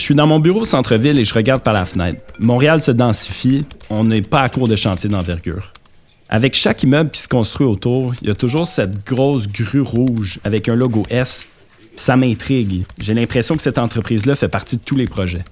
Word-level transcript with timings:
Je 0.00 0.06
suis 0.06 0.14
dans 0.14 0.26
mon 0.26 0.40
bureau 0.40 0.62
au 0.62 0.64
centre-ville 0.64 1.18
et 1.18 1.24
je 1.24 1.34
regarde 1.34 1.62
par 1.62 1.74
la 1.74 1.84
fenêtre. 1.84 2.24
Montréal 2.38 2.80
se 2.80 2.90
densifie, 2.90 3.66
on 3.90 4.02
n'est 4.02 4.22
pas 4.22 4.40
à 4.40 4.48
court 4.48 4.66
de 4.66 4.74
chantiers 4.74 5.10
d'envergure. 5.10 5.74
Avec 6.30 6.54
chaque 6.54 6.82
immeuble 6.82 7.10
qui 7.10 7.20
se 7.20 7.28
construit 7.28 7.66
autour, 7.66 8.14
il 8.22 8.28
y 8.28 8.30
a 8.30 8.34
toujours 8.34 8.66
cette 8.66 9.04
grosse 9.04 9.46
grue 9.46 9.82
rouge 9.82 10.40
avec 10.42 10.70
un 10.70 10.74
logo 10.74 11.02
S. 11.10 11.48
Ça 11.96 12.16
m'intrigue. 12.16 12.86
J'ai 12.98 13.12
l'impression 13.12 13.56
que 13.56 13.62
cette 13.62 13.76
entreprise-là 13.76 14.36
fait 14.36 14.48
partie 14.48 14.78
de 14.78 14.82
tous 14.82 14.96
les 14.96 15.06
projets. 15.06 15.44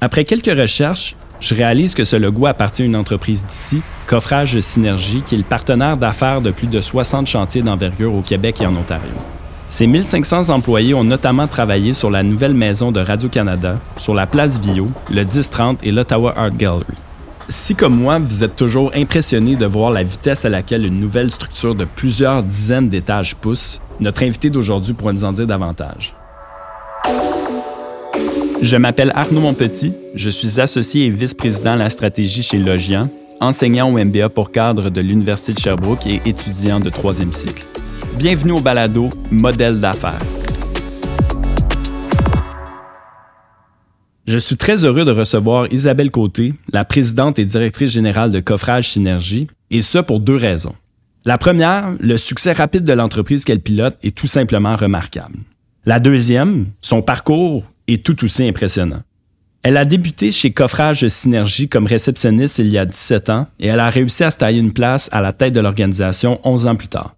Après 0.00 0.24
quelques 0.24 0.56
recherches, 0.56 1.16
je 1.40 1.56
réalise 1.56 1.96
que 1.96 2.04
ce 2.04 2.14
logo 2.14 2.46
appartient 2.46 2.82
à 2.82 2.84
une 2.84 2.94
entreprise 2.94 3.46
d'ici, 3.46 3.82
Coffrage 4.06 4.60
Synergie, 4.60 5.22
qui 5.26 5.34
est 5.34 5.38
le 5.38 5.44
partenaire 5.44 5.96
d'affaires 5.96 6.40
de 6.40 6.52
plus 6.52 6.68
de 6.68 6.80
60 6.80 7.26
chantiers 7.26 7.62
d'envergure 7.62 8.14
au 8.14 8.22
Québec 8.22 8.60
et 8.60 8.66
en 8.66 8.76
Ontario. 8.76 9.10
Ces 9.68 9.88
1500 9.88 10.50
employés 10.50 10.94
ont 10.94 11.02
notamment 11.02 11.48
travaillé 11.48 11.92
sur 11.92 12.08
la 12.08 12.22
nouvelle 12.22 12.54
maison 12.54 12.92
de 12.92 13.00
Radio-Canada, 13.00 13.80
sur 13.96 14.14
la 14.14 14.26
place 14.26 14.60
Vio, 14.60 14.88
le 15.10 15.22
1030 15.24 15.80
et 15.82 15.90
l'Ottawa 15.90 16.32
Art 16.36 16.56
Gallery. 16.56 16.84
Si, 17.48 17.74
comme 17.74 17.96
moi, 17.96 18.18
vous 18.18 18.44
êtes 18.44 18.56
toujours 18.56 18.92
impressionné 18.94 19.56
de 19.56 19.66
voir 19.66 19.90
la 19.90 20.04
vitesse 20.04 20.44
à 20.44 20.48
laquelle 20.48 20.86
une 20.86 21.00
nouvelle 21.00 21.30
structure 21.30 21.74
de 21.74 21.84
plusieurs 21.84 22.42
dizaines 22.42 22.88
d'étages 22.88 23.34
pousse, 23.34 23.80
notre 23.98 24.22
invité 24.22 24.50
d'aujourd'hui 24.50 24.94
pourra 24.94 25.12
nous 25.12 25.24
en 25.24 25.32
dire 25.32 25.46
davantage. 25.46 26.14
Je 28.62 28.76
m'appelle 28.76 29.12
Arnaud 29.14 29.40
Monpetit, 29.40 29.92
je 30.14 30.30
suis 30.30 30.60
associé 30.60 31.06
et 31.06 31.10
vice-président 31.10 31.72
à 31.72 31.76
la 31.76 31.90
stratégie 31.90 32.42
chez 32.42 32.58
Logian, 32.58 33.08
enseignant 33.40 33.92
au 33.92 33.98
MBA 33.98 34.28
pour 34.28 34.50
cadre 34.50 34.90
de 34.90 35.00
l'Université 35.00 35.52
de 35.52 35.58
Sherbrooke 35.58 36.06
et 36.06 36.22
étudiant 36.24 36.80
de 36.80 36.88
troisième 36.88 37.32
cycle. 37.32 37.64
Bienvenue 38.18 38.52
au 38.52 38.60
balado 38.60 39.10
Modèle 39.30 39.78
d'affaires. 39.78 40.22
Je 44.26 44.38
suis 44.38 44.56
très 44.56 44.86
heureux 44.86 45.04
de 45.04 45.10
recevoir 45.10 45.70
Isabelle 45.70 46.10
Côté, 46.10 46.54
la 46.72 46.86
présidente 46.86 47.38
et 47.38 47.44
directrice 47.44 47.90
générale 47.90 48.32
de 48.32 48.40
Coffrage 48.40 48.88
Synergie, 48.88 49.48
et 49.70 49.82
ce 49.82 49.98
pour 49.98 50.20
deux 50.20 50.36
raisons. 50.36 50.74
La 51.26 51.36
première, 51.36 51.90
le 52.00 52.16
succès 52.16 52.54
rapide 52.54 52.84
de 52.84 52.94
l'entreprise 52.94 53.44
qu'elle 53.44 53.60
pilote 53.60 53.98
est 54.02 54.16
tout 54.16 54.26
simplement 54.26 54.76
remarquable. 54.76 55.36
La 55.84 56.00
deuxième, 56.00 56.68
son 56.80 57.02
parcours 57.02 57.64
est 57.86 58.02
tout 58.02 58.24
aussi 58.24 58.48
impressionnant. 58.48 59.02
Elle 59.62 59.76
a 59.76 59.84
débuté 59.84 60.30
chez 60.30 60.52
Coffrage 60.52 61.06
Synergie 61.06 61.68
comme 61.68 61.86
réceptionniste 61.86 62.60
il 62.60 62.68
y 62.68 62.78
a 62.78 62.86
17 62.86 63.28
ans 63.28 63.46
et 63.60 63.66
elle 63.66 63.80
a 63.80 63.90
réussi 63.90 64.24
à 64.24 64.30
se 64.30 64.38
tailler 64.38 64.60
une 64.60 64.72
place 64.72 65.10
à 65.12 65.20
la 65.20 65.34
tête 65.34 65.52
de 65.52 65.60
l'organisation 65.60 66.40
11 66.44 66.66
ans 66.68 66.76
plus 66.76 66.88
tard. 66.88 67.16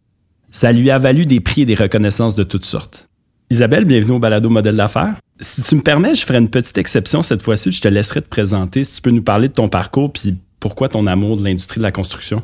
Ça 0.51 0.73
lui 0.73 0.91
a 0.91 0.99
valu 0.99 1.27
des 1.27 1.41
prix 1.41 1.63
et 1.63 1.67
des 1.67 1.75
reconnaissances 1.75 2.35
de 2.35 2.43
toutes 2.43 2.65
sortes. 2.65 3.09
Isabelle, 3.51 3.85
bienvenue 3.85 4.13
au 4.13 4.19
Balado 4.19 4.49
Modèle 4.49 4.77
d'affaires. 4.77 5.15
Si 5.41 5.63
tu 5.63 5.75
me 5.75 5.83
permets, 5.83 6.15
je 6.15 6.25
ferai 6.25 6.39
une 6.39 6.49
petite 6.49 6.79
exception 6.79 7.23
cette 7.23 7.43
fois-ci. 7.43 7.71
Je 7.71 7.81
te 7.81 7.89
laisserai 7.89 8.23
te 8.23 8.29
présenter. 8.29 8.83
Si 8.83 8.97
tu 8.97 9.03
peux 9.03 9.11
nous 9.11 9.23
parler 9.23 9.49
de 9.49 9.53
ton 9.53 9.69
parcours 9.69 10.13
puis 10.13 10.37
pourquoi 10.59 10.89
ton 10.89 11.07
amour 11.07 11.37
de 11.37 11.45
l'industrie 11.45 11.79
de 11.79 11.83
la 11.83 11.93
construction? 11.93 12.43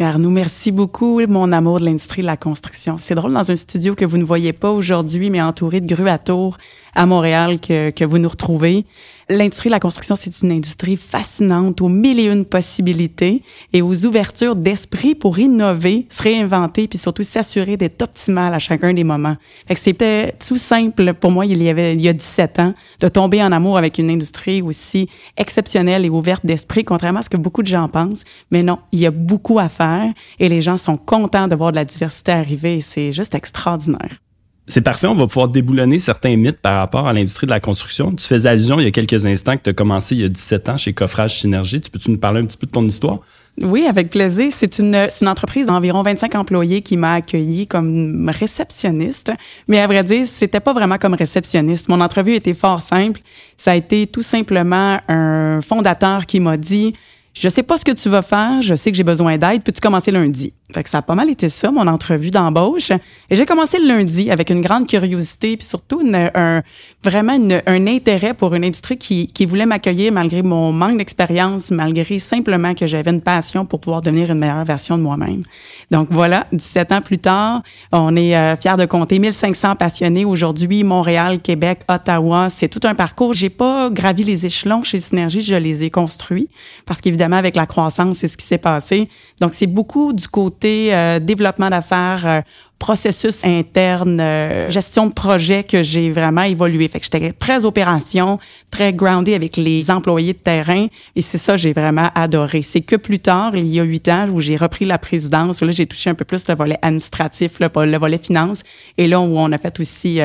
Arnaud, 0.00 0.30
merci 0.30 0.72
beaucoup. 0.72 1.24
Mon 1.28 1.52
amour 1.52 1.78
de 1.78 1.84
l'industrie 1.84 2.22
de 2.22 2.26
la 2.26 2.36
construction. 2.36 2.96
C'est 2.98 3.14
drôle 3.14 3.32
dans 3.32 3.48
un 3.48 3.56
studio 3.56 3.94
que 3.94 4.04
vous 4.04 4.18
ne 4.18 4.24
voyez 4.24 4.52
pas 4.52 4.72
aujourd'hui, 4.72 5.30
mais 5.30 5.40
entouré 5.40 5.80
de 5.80 5.86
grues 5.86 6.08
à 6.08 6.18
tours 6.18 6.58
à 6.94 7.06
Montréal 7.06 7.60
que 7.60 8.04
vous 8.04 8.18
nous 8.18 8.28
retrouvez. 8.28 8.84
L'industrie 9.30 9.70
de 9.70 9.74
la 9.74 9.80
construction, 9.80 10.16
c'est 10.16 10.42
une 10.42 10.52
industrie 10.52 10.98
fascinante 10.98 11.80
aux 11.80 11.88
mille 11.88 12.20
et 12.20 12.26
une 12.26 12.44
possibilités 12.44 13.42
et 13.72 13.80
aux 13.80 14.04
ouvertures 14.04 14.54
d'esprit 14.54 15.14
pour 15.14 15.38
innover, 15.38 16.06
se 16.10 16.22
réinventer 16.22 16.88
puis 16.88 16.98
surtout 16.98 17.22
s'assurer 17.22 17.78
d'être 17.78 18.02
optimal 18.02 18.52
à 18.52 18.58
chacun 18.58 18.92
des 18.92 19.04
moments. 19.04 19.36
Fait 19.66 19.74
que 19.74 19.80
c'était 19.80 20.34
tout 20.46 20.58
simple 20.58 21.14
pour 21.14 21.30
moi 21.30 21.46
il 21.46 21.62
y 21.62 21.70
avait 21.70 21.94
il 21.94 22.02
y 22.02 22.08
a 22.08 22.12
17 22.12 22.58
ans 22.58 22.74
de 23.00 23.08
tomber 23.08 23.42
en 23.42 23.50
amour 23.50 23.78
avec 23.78 23.98
une 23.98 24.10
industrie 24.10 24.60
aussi 24.60 25.08
exceptionnelle 25.38 26.04
et 26.04 26.10
ouverte 26.10 26.44
d'esprit 26.44 26.84
contrairement 26.84 27.20
à 27.20 27.22
ce 27.22 27.30
que 27.30 27.38
beaucoup 27.38 27.62
de 27.62 27.68
gens 27.68 27.88
pensent. 27.88 28.24
Mais 28.50 28.62
non, 28.62 28.78
il 28.92 29.00
y 29.00 29.06
a 29.06 29.10
beaucoup 29.10 29.58
à 29.58 29.70
faire 29.70 30.12
et 30.38 30.48
les 30.50 30.60
gens 30.60 30.76
sont 30.76 30.98
contents 30.98 31.48
de 31.48 31.54
voir 31.54 31.70
de 31.70 31.76
la 31.76 31.84
diversité 31.86 32.32
arriver 32.32 32.76
et 32.76 32.80
c'est 32.82 33.12
juste 33.12 33.34
extraordinaire. 33.34 34.23
C'est 34.66 34.80
parfait, 34.80 35.06
on 35.06 35.14
va 35.14 35.26
pouvoir 35.26 35.48
déboulonner 35.48 35.98
certains 35.98 36.36
mythes 36.36 36.60
par 36.60 36.76
rapport 36.76 37.06
à 37.06 37.12
l'industrie 37.12 37.46
de 37.46 37.52
la 37.52 37.60
construction. 37.60 38.12
Tu 38.12 38.26
faisais 38.26 38.48
allusion 38.48 38.80
il 38.80 38.84
y 38.84 38.86
a 38.86 38.90
quelques 38.90 39.26
instants 39.26 39.58
que 39.58 39.62
tu 39.62 39.70
as 39.70 39.74
commencé 39.74 40.14
il 40.14 40.22
y 40.22 40.24
a 40.24 40.28
17 40.28 40.68
ans 40.70 40.78
chez 40.78 40.94
Coffrage 40.94 41.38
Synergie. 41.38 41.82
Tu 41.82 41.90
peux-tu 41.90 42.10
nous 42.10 42.18
parler 42.18 42.40
un 42.40 42.46
petit 42.46 42.56
peu 42.56 42.66
de 42.66 42.72
ton 42.72 42.84
histoire? 42.86 43.18
Oui, 43.60 43.86
avec 43.86 44.08
plaisir. 44.08 44.50
C'est 44.54 44.78
une, 44.78 44.94
une 45.20 45.28
entreprise 45.28 45.66
d'environ 45.66 46.02
25 46.02 46.34
employés 46.34 46.80
qui 46.80 46.96
m'a 46.96 47.14
accueilli 47.14 47.66
comme 47.66 48.30
réceptionniste. 48.30 49.32
Mais 49.68 49.80
à 49.80 49.86
vrai 49.86 50.02
dire, 50.02 50.26
c'était 50.26 50.60
pas 50.60 50.72
vraiment 50.72 50.96
comme 50.96 51.14
réceptionniste. 51.14 51.90
Mon 51.90 52.00
entrevue 52.00 52.34
était 52.34 52.54
fort 52.54 52.80
simple. 52.80 53.20
Ça 53.58 53.72
a 53.72 53.76
été 53.76 54.06
tout 54.06 54.22
simplement 54.22 54.98
un 55.08 55.60
fondateur 55.60 56.24
qui 56.24 56.40
m'a 56.40 56.56
dit, 56.56 56.94
je 57.34 57.48
sais 57.48 57.62
pas 57.62 57.76
ce 57.76 57.84
que 57.84 57.92
tu 57.92 58.08
vas 58.08 58.22
faire, 58.22 58.62
je 58.62 58.74
sais 58.74 58.90
que 58.90 58.96
j'ai 58.96 59.04
besoin 59.04 59.36
d'aide, 59.36 59.62
peux-tu 59.62 59.80
commencer 59.80 60.10
lundi? 60.10 60.52
Fait 60.74 60.82
que 60.82 60.90
ça 60.90 60.98
a 60.98 61.02
pas 61.02 61.14
mal 61.14 61.30
été 61.30 61.48
ça, 61.48 61.70
mon 61.70 61.86
entrevue 61.86 62.32
d'embauche. 62.32 62.90
Et 63.30 63.36
j'ai 63.36 63.46
commencé 63.46 63.78
le 63.78 63.86
lundi 63.86 64.30
avec 64.32 64.50
une 64.50 64.60
grande 64.60 64.88
curiosité, 64.88 65.56
puis 65.56 65.66
surtout 65.66 66.02
un, 66.12 66.62
vraiment 67.04 67.38
un 67.66 67.86
intérêt 67.86 68.34
pour 68.34 68.54
une 68.56 68.64
industrie 68.64 68.98
qui, 68.98 69.28
qui 69.28 69.46
voulait 69.46 69.66
m'accueillir 69.66 70.12
malgré 70.12 70.42
mon 70.42 70.72
manque 70.72 70.98
d'expérience, 70.98 71.70
malgré 71.70 72.18
simplement 72.18 72.74
que 72.74 72.88
j'avais 72.88 73.12
une 73.12 73.20
passion 73.20 73.66
pour 73.66 73.80
pouvoir 73.80 74.02
devenir 74.02 74.32
une 74.32 74.38
meilleure 74.38 74.64
version 74.64 74.98
de 74.98 75.02
moi-même. 75.02 75.44
Donc 75.92 76.08
voilà, 76.10 76.48
17 76.52 76.90
ans 76.90 77.00
plus 77.02 77.18
tard, 77.18 77.62
on 77.92 78.16
est 78.16 78.36
euh, 78.36 78.56
fiers 78.56 78.76
de 78.76 78.84
compter 78.84 79.20
1500 79.20 79.76
passionnés 79.76 80.24
aujourd'hui, 80.24 80.82
Montréal, 80.82 81.40
Québec, 81.40 81.82
Ottawa. 81.88 82.48
C'est 82.50 82.68
tout 82.68 82.84
un 82.84 82.96
parcours. 82.96 83.32
J'ai 83.32 83.50
pas 83.50 83.90
gravi 83.90 84.24
les 84.24 84.44
échelons 84.44 84.82
chez 84.82 84.98
Synergie, 84.98 85.42
je 85.42 85.54
les 85.54 85.84
ai 85.84 85.90
construits 85.90 86.48
parce 86.84 87.00
qu'évidemment, 87.00 87.36
avec 87.36 87.54
la 87.54 87.66
croissance, 87.66 88.18
c'est 88.18 88.28
ce 88.28 88.36
qui 88.36 88.46
s'est 88.46 88.58
passé. 88.58 89.08
Donc 89.40 89.54
c'est 89.54 89.68
beaucoup 89.68 90.12
du 90.12 90.26
côté 90.26 90.63
euh, 90.64 91.18
développement 91.18 91.70
d'affaires, 91.70 92.22
euh, 92.26 92.40
processus 92.78 93.44
interne, 93.44 94.20
euh, 94.20 94.68
gestion 94.68 95.06
de 95.06 95.12
projet 95.12 95.64
que 95.64 95.82
j'ai 95.82 96.10
vraiment 96.10 96.42
évolué. 96.42 96.88
Fait 96.88 96.98
que 97.00 97.04
j'étais 97.04 97.32
très 97.32 97.64
opération, 97.64 98.38
très 98.70 98.92
grounded 98.92 99.34
avec 99.34 99.56
les 99.56 99.90
employés 99.90 100.32
de 100.32 100.38
terrain 100.38 100.86
et 101.16 101.22
c'est 101.22 101.38
ça 101.38 101.56
j'ai 101.56 101.72
vraiment 101.72 102.10
adoré. 102.14 102.62
C'est 102.62 102.80
que 102.80 102.96
plus 102.96 103.20
tard, 103.20 103.56
il 103.56 103.66
y 103.66 103.80
a 103.80 103.84
huit 103.84 104.08
ans, 104.08 104.28
où 104.28 104.40
j'ai 104.40 104.56
repris 104.56 104.84
la 104.84 104.98
présidence, 104.98 105.62
là 105.62 105.72
j'ai 105.72 105.86
touché 105.86 106.10
un 106.10 106.14
peu 106.14 106.24
plus 106.24 106.46
le 106.48 106.54
volet 106.54 106.78
administratif, 106.82 107.60
le, 107.60 107.68
le 107.86 107.98
volet 107.98 108.18
finance 108.18 108.62
et 108.98 109.06
là 109.06 109.20
où 109.20 109.38
on 109.38 109.50
a 109.52 109.58
fait 109.58 109.78
aussi 109.80 110.20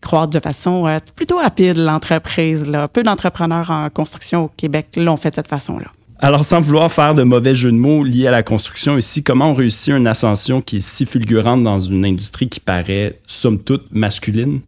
croître 0.00 0.30
de 0.30 0.40
façon 0.40 0.98
plutôt 1.16 1.38
rapide 1.38 1.76
l'entreprise. 1.76 2.70
Peu 2.92 3.02
d'entrepreneurs 3.02 3.70
en 3.70 3.90
construction 3.90 4.44
au 4.44 4.48
Québec 4.48 4.88
l'ont 4.96 5.16
fait 5.16 5.30
de 5.30 5.36
cette 5.36 5.48
façon-là. 5.48 5.88
Alors, 6.20 6.44
sans 6.44 6.60
vouloir 6.60 6.90
faire 6.90 7.14
de 7.14 7.22
mauvais 7.22 7.54
jeux 7.54 7.70
de 7.70 7.76
mots 7.76 8.02
liés 8.02 8.26
à 8.26 8.32
la 8.32 8.42
construction 8.42 8.98
ici, 8.98 9.22
comment 9.22 9.50
on 9.50 9.54
réussit 9.54 9.94
une 9.94 10.08
ascension 10.08 10.60
qui 10.60 10.78
est 10.78 10.80
si 10.80 11.06
fulgurante 11.06 11.62
dans 11.62 11.78
une 11.78 12.04
industrie 12.04 12.48
qui 12.48 12.58
paraît, 12.58 13.20
somme 13.24 13.62
toute, 13.62 13.86
masculine? 13.92 14.60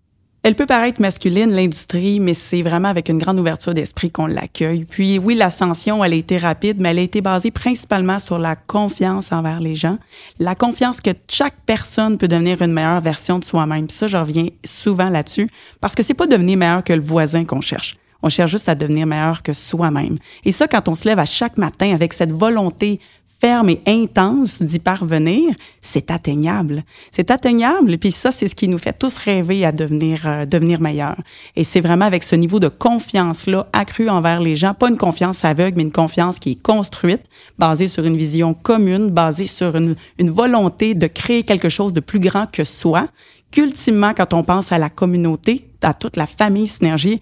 Elle 0.45 0.55
peut 0.55 0.65
paraître 0.65 1.03
masculine, 1.03 1.51
l'industrie, 1.51 2.21
mais 2.21 2.35
c'est 2.35 2.63
vraiment 2.63 2.89
avec 2.89 3.09
une 3.09 3.19
grande 3.19 3.41
ouverture 3.41 3.75
d'esprit 3.75 4.13
qu'on 4.13 4.27
l'accueille. 4.27 4.85
Puis 4.85 5.19
oui, 5.19 5.35
l'ascension, 5.35 6.05
elle 6.05 6.13
a 6.13 6.17
été 6.17 6.39
rapide, 6.39 6.77
mais 6.79 6.91
elle 6.91 7.01
a 7.01 7.03
été 7.03 7.21
basée 7.21 7.51
principalement 7.51 8.21
sur 8.21 8.39
la 8.39 8.55
confiance 8.55 9.33
envers 9.33 9.61
les 9.61 9.75
gens, 9.75 9.99
la 10.39 10.55
confiance 10.55 11.01
que 11.01 11.11
chaque 11.29 11.57
personne 11.67 12.17
peut 12.17 12.29
devenir 12.29 12.63
une 12.63 12.73
meilleure 12.73 13.01
version 13.01 13.41
de 13.41 13.45
soi-même. 13.45 13.91
Ça, 13.91 14.07
je 14.07 14.17
reviens 14.17 14.47
souvent 14.65 15.11
là-dessus, 15.11 15.51
parce 15.81 15.97
que 15.97 16.05
c'est 16.05 16.15
pas 16.15 16.29
devenir 16.29 16.57
meilleur 16.57 16.85
que 16.85 16.93
le 16.93 17.03
voisin 17.03 17.45
qu'on 17.45 17.61
cherche. 17.61 17.99
On 18.23 18.29
cherche 18.29 18.51
juste 18.51 18.69
à 18.69 18.75
devenir 18.75 19.07
meilleur 19.07 19.43
que 19.43 19.53
soi-même. 19.53 20.17
Et 20.45 20.53
ça, 20.53 20.69
quand 20.69 20.89
on 20.89 20.95
se 20.95 21.09
lève 21.09 21.19
à 21.19 21.25
chaque 21.25 21.57
matin 21.57 21.93
avec 21.93 22.13
cette 22.13 22.33
volonté 22.33 23.01
ferme 23.41 23.71
et 23.71 23.81
intense 23.87 24.61
d'y 24.63 24.79
parvenir, 24.79 25.55
c'est 25.81 26.11
atteignable. 26.11 26.85
C'est 27.11 27.31
atteignable. 27.31 27.97
Puis 27.99 28.13
ça, 28.13 28.31
c'est 28.31 28.49
ce 28.49 28.55
qui 28.55 28.69
nous 28.69 28.79
fait 28.79 28.93
tous 28.93 29.17
rêver 29.17 29.65
à 29.65 29.73
devenir, 29.73 30.27
euh, 30.27 30.45
devenir 30.45 30.81
meilleur. 30.81 31.17
Et 31.57 31.65
c'est 31.65 31.81
vraiment 31.81 32.05
avec 32.05 32.23
ce 32.23 32.37
niveau 32.37 32.61
de 32.61 32.69
confiance-là 32.69 33.67
accru 33.73 34.11
envers 34.11 34.41
les 34.41 34.57
gens, 34.57 34.75
pas 34.75 34.89
une 34.89 34.99
confiance 34.99 35.45
aveugle, 35.45 35.79
mais 35.79 35.85
une 35.85 35.93
confiance 35.93 36.39
qui 36.39 36.53
est 36.53 36.63
construite, 36.63 37.23
basée 37.59 37.89
sur 37.89 38.05
une 38.05 38.17
vision 38.17 38.53
commune, 38.53 39.09
basée 39.09 39.47
sur 39.47 39.75
une, 39.75 39.97
une 40.19 40.31
volonté 40.31 40.95
de 40.95 41.07
créer 41.07 41.43
quelque 41.43 41.71
chose 41.71 41.95
de 41.95 42.01
plus 42.01 42.21
grand 42.21 42.51
que 42.51 42.65
soi, 42.65 43.09
qu'ultimement, 43.51 44.13
quand 44.15 44.35
on 44.35 44.45
pense 44.45 44.71
à 44.71 44.79
la 44.79 44.91
communauté, 44.91 45.67
à 45.83 45.95
toute 45.95 46.17
la 46.17 46.27
famille 46.27 46.69
Synergie, 46.69 47.21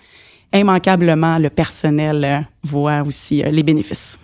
immanquablement, 0.54 1.38
le 1.38 1.50
personnel 1.50 2.24
euh, 2.24 2.40
voit 2.62 3.02
aussi 3.02 3.42
euh, 3.42 3.50
les 3.50 3.62
bénéfices. 3.62 4.18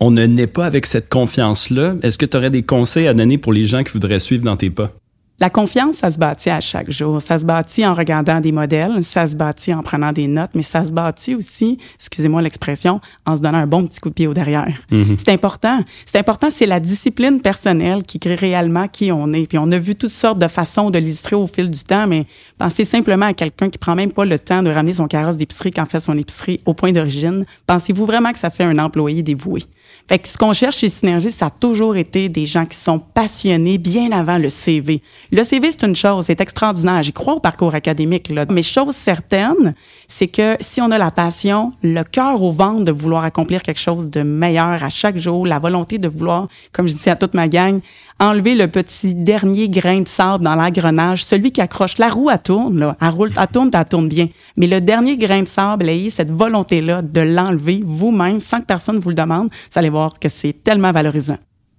On 0.00 0.10
ne 0.10 0.26
naît 0.26 0.46
pas 0.46 0.66
avec 0.66 0.86
cette 0.86 1.08
confiance-là. 1.08 1.96
Est-ce 2.02 2.18
que 2.18 2.26
tu 2.26 2.36
aurais 2.36 2.50
des 2.50 2.62
conseils 2.62 3.08
à 3.08 3.14
donner 3.14 3.38
pour 3.38 3.52
les 3.52 3.66
gens 3.66 3.82
qui 3.82 3.92
voudraient 3.92 4.20
suivre 4.20 4.44
dans 4.44 4.56
tes 4.56 4.70
pas? 4.70 4.92
La 5.40 5.50
confiance, 5.50 5.96
ça 5.98 6.10
se 6.10 6.18
bâtit 6.18 6.50
à 6.50 6.60
chaque 6.60 6.90
jour. 6.90 7.22
Ça 7.22 7.38
se 7.38 7.44
bâtit 7.44 7.86
en 7.86 7.94
regardant 7.94 8.40
des 8.40 8.50
modèles, 8.50 9.04
ça 9.04 9.24
se 9.24 9.36
bâtit 9.36 9.72
en 9.72 9.82
prenant 9.82 10.10
des 10.10 10.26
notes, 10.26 10.50
mais 10.54 10.62
ça 10.62 10.84
se 10.84 10.92
bâtit 10.92 11.36
aussi, 11.36 11.78
excusez-moi 11.94 12.42
l'expression, 12.42 13.00
en 13.24 13.36
se 13.36 13.42
donnant 13.42 13.58
un 13.58 13.66
bon 13.68 13.86
petit 13.86 14.00
coup 14.00 14.08
de 14.08 14.14
pied 14.14 14.26
au 14.26 14.34
derrière. 14.34 14.76
Mhm. 14.90 15.16
C'est 15.16 15.30
important. 15.30 15.78
C'est 16.06 16.18
important, 16.18 16.48
c'est 16.50 16.66
la 16.66 16.80
discipline 16.80 17.40
personnelle 17.40 18.02
qui 18.02 18.18
crée 18.18 18.34
réellement 18.34 18.88
qui 18.88 19.12
on 19.12 19.32
est. 19.32 19.46
Puis 19.46 19.58
on 19.58 19.70
a 19.70 19.78
vu 19.78 19.94
toutes 19.94 20.10
sortes 20.10 20.38
de 20.38 20.48
façons 20.48 20.90
de 20.90 20.98
l'illustrer 20.98 21.36
au 21.36 21.46
fil 21.46 21.70
du 21.70 21.84
temps, 21.84 22.08
mais 22.08 22.26
pensez 22.58 22.84
simplement 22.84 23.26
à 23.26 23.32
quelqu'un 23.32 23.70
qui 23.70 23.78
prend 23.78 23.94
même 23.94 24.10
pas 24.10 24.24
le 24.24 24.40
temps 24.40 24.64
de 24.64 24.70
ramener 24.70 24.94
son 24.94 25.06
carrosse 25.06 25.36
d'épicerie 25.36 25.70
quand 25.70 25.88
fait 25.88 26.00
son 26.00 26.18
épicerie 26.18 26.60
au 26.66 26.74
point 26.74 26.90
d'origine. 26.90 27.44
Pensez-vous 27.66 28.06
vraiment 28.06 28.32
que 28.32 28.38
ça 28.38 28.50
fait 28.50 28.64
un 28.64 28.78
employé 28.80 29.22
dévoué? 29.22 29.62
Fait 30.08 30.18
que 30.18 30.26
ce 30.26 30.38
qu'on 30.38 30.54
cherche 30.54 30.78
chez 30.78 30.88
Synergie, 30.88 31.30
ça 31.30 31.46
a 31.46 31.50
toujours 31.50 31.96
été 31.96 32.30
des 32.30 32.46
gens 32.46 32.64
qui 32.64 32.78
sont 32.78 32.98
passionnés 32.98 33.76
bien 33.76 34.10
avant 34.10 34.38
le 34.38 34.48
CV. 34.48 35.02
Le 35.30 35.44
CV, 35.44 35.70
c'est 35.70 35.86
une 35.86 35.94
chose, 35.94 36.24
c'est 36.24 36.40
extraordinaire. 36.40 37.02
J'y 37.02 37.12
crois 37.12 37.34
au 37.34 37.40
parcours 37.40 37.74
académique. 37.74 38.32
Mais 38.48 38.62
chose 38.62 38.96
certaine, 38.96 39.74
c'est 40.06 40.28
que 40.28 40.56
si 40.60 40.80
on 40.80 40.90
a 40.90 40.96
la 40.96 41.10
passion, 41.10 41.72
le 41.82 42.02
cœur 42.04 42.42
au 42.42 42.52
ventre 42.52 42.84
de 42.84 42.90
vouloir 42.90 43.24
accomplir 43.24 43.62
quelque 43.62 43.80
chose 43.80 44.08
de 44.08 44.22
meilleur 44.22 44.82
à 44.82 44.88
chaque 44.88 45.18
jour, 45.18 45.46
la 45.46 45.58
volonté 45.58 45.98
de 45.98 46.08
vouloir, 46.08 46.48
comme 46.72 46.88
je 46.88 46.94
dis 46.94 47.10
à 47.10 47.16
toute 47.16 47.34
ma 47.34 47.48
gang, 47.48 47.80
enlever 48.20 48.54
le 48.54 48.68
petit 48.68 49.14
dernier 49.14 49.68
grain 49.68 50.00
de 50.00 50.08
sable 50.08 50.44
dans 50.44 50.54
l'engrenage, 50.54 51.24
celui 51.24 51.52
qui 51.52 51.60
accroche 51.60 51.98
la 51.98 52.08
roue 52.08 52.28
à 52.28 52.38
tourne, 52.38 52.78
là, 52.78 52.96
elle 53.00 53.08
roule, 53.08 53.30
tourne, 53.52 53.70
elle 53.72 53.84
tourne 53.84 54.08
bien. 54.08 54.28
Mais 54.56 54.66
le 54.66 54.80
dernier 54.80 55.16
grain 55.16 55.42
de 55.42 55.48
sable, 55.48 55.88
ayez 55.88 56.10
cette 56.10 56.30
volonté-là 56.30 57.02
de 57.02 57.20
l'enlever 57.20 57.80
vous-même 57.84 58.40
sans 58.40 58.60
que 58.60 58.66
personne 58.66 58.98
vous 58.98 59.10
le 59.10 59.14
demande. 59.14 59.48
Vous 59.48 59.78
allez 59.78 59.90
voir 59.90 60.18
que 60.18 60.28
c'est 60.28 60.52
tellement 60.64 60.92
valorisant. 60.92 61.38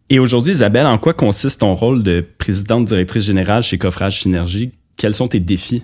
Et 0.09 0.17
aujourd'hui, 0.17 0.53
Isabelle, 0.53 0.87
en 0.87 0.97
quoi 0.97 1.13
consiste 1.13 1.59
ton 1.59 1.75
rôle 1.75 2.01
de 2.01 2.25
présidente 2.37 2.85
directrice 2.85 3.25
générale 3.25 3.61
chez 3.61 3.77
Coffrage 3.77 4.21
Synergie? 4.21 4.71
Quels 4.97 5.13
sont 5.13 5.27
tes 5.27 5.39
défis? 5.39 5.83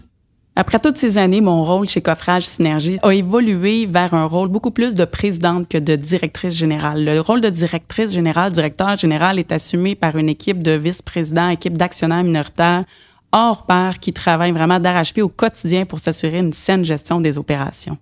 Après 0.58 0.80
toutes 0.80 0.96
ces 0.96 1.18
années, 1.18 1.42
mon 1.42 1.62
rôle 1.64 1.90
chez 1.90 2.02
Coffrage 2.02 2.46
Synergie 2.46 2.98
a 3.04 3.12
évolué 3.12 3.86
vers 3.86 4.14
un 4.14 4.24
rôle 4.24 4.48
beaucoup 4.48 4.72
plus 4.72 4.96
de 4.96 5.04
présidente 5.04 5.68
que 5.68 5.78
de 5.78 5.98
directrice 5.98 6.54
générale. 6.54 7.04
Le 7.04 7.20
rôle 7.20 7.42
de 7.42 7.50
directrice 7.50 8.14
générale, 8.14 8.54
directeur 8.54 8.96
général 8.96 9.38
est 9.38 9.52
assumé 9.52 9.96
par 9.96 10.16
une 10.16 10.30
équipe 10.30 10.64
de 10.64 10.72
vice-présidents, 10.72 11.50
équipe 11.50 11.76
d'actionnaires 11.78 12.24
minoritaires 12.24 12.86
hors 13.34 13.66
pair 13.66 14.00
qui 14.00 14.14
travaillent 14.14 14.54
vraiment 14.54 14.80
d'arrache-pied 14.80 15.22
au 15.22 15.28
quotidien 15.28 15.84
pour 15.84 16.00
s'assurer 16.00 16.38
une 16.40 16.54
saine 16.54 16.86
gestion 16.86 17.20
des 17.20 17.38
opérations. 17.38 17.98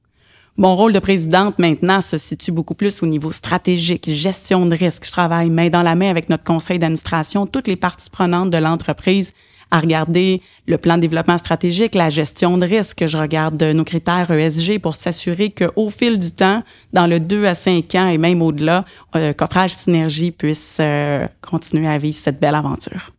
Mon 0.56 0.76
rôle 0.76 0.94
de 0.94 1.00
présidente 1.00 1.58
maintenant 1.58 2.02
se 2.02 2.20
situe 2.20 2.52
beaucoup 2.52 2.76
plus 2.76 3.02
au 3.02 3.08
niveau 3.08 3.32
stratégique, 3.32 4.12
gestion 4.12 4.68
de 4.68 4.76
risque. 4.76 5.08
Je 5.08 5.12
travaille 5.12 5.50
main 5.50 5.70
dans 5.70 5.82
la 5.82 5.96
main 5.96 6.12
avec 6.12 6.30
notre 6.30 6.44
conseil 6.44 6.78
d'administration, 6.78 7.48
toutes 7.48 7.68
les 7.68 7.78
parties 7.78 8.12
prenantes 8.12 8.52
de 8.52 8.60
l'entreprise 8.60 9.34
à 9.74 9.80
regarder 9.80 10.42
le 10.68 10.78
plan 10.78 10.98
de 10.98 11.02
développement 11.02 11.40
stratégique, 11.40 11.96
la 11.96 12.12
gestion 12.12 12.58
de 12.60 12.66
risque. 12.66 13.06
Je 13.08 13.18
regarde 13.18 13.62
nos 13.62 13.84
critères 13.84 14.30
ESG 14.30 14.80
pour 14.80 14.96
s'assurer 14.96 15.50
qu'au 15.50 15.90
fil 15.90 16.20
du 16.20 16.32
temps, 16.32 16.64
dans 16.94 17.08
le 17.08 17.20
2 17.20 17.46
à 17.46 17.56
5 17.56 17.96
ans 17.96 18.08
et 18.08 18.20
même 18.20 18.44
au-delà, 18.44 18.86
euh, 19.16 19.34
Coffrage 19.34 19.72
Synergie 19.72 20.30
puisse 20.30 20.78
euh, 20.80 21.28
continuer 21.42 21.88
à 21.88 21.98
vivre 21.98 22.16
cette 22.16 22.40
belle 22.40 22.54
aventure. 22.54 23.12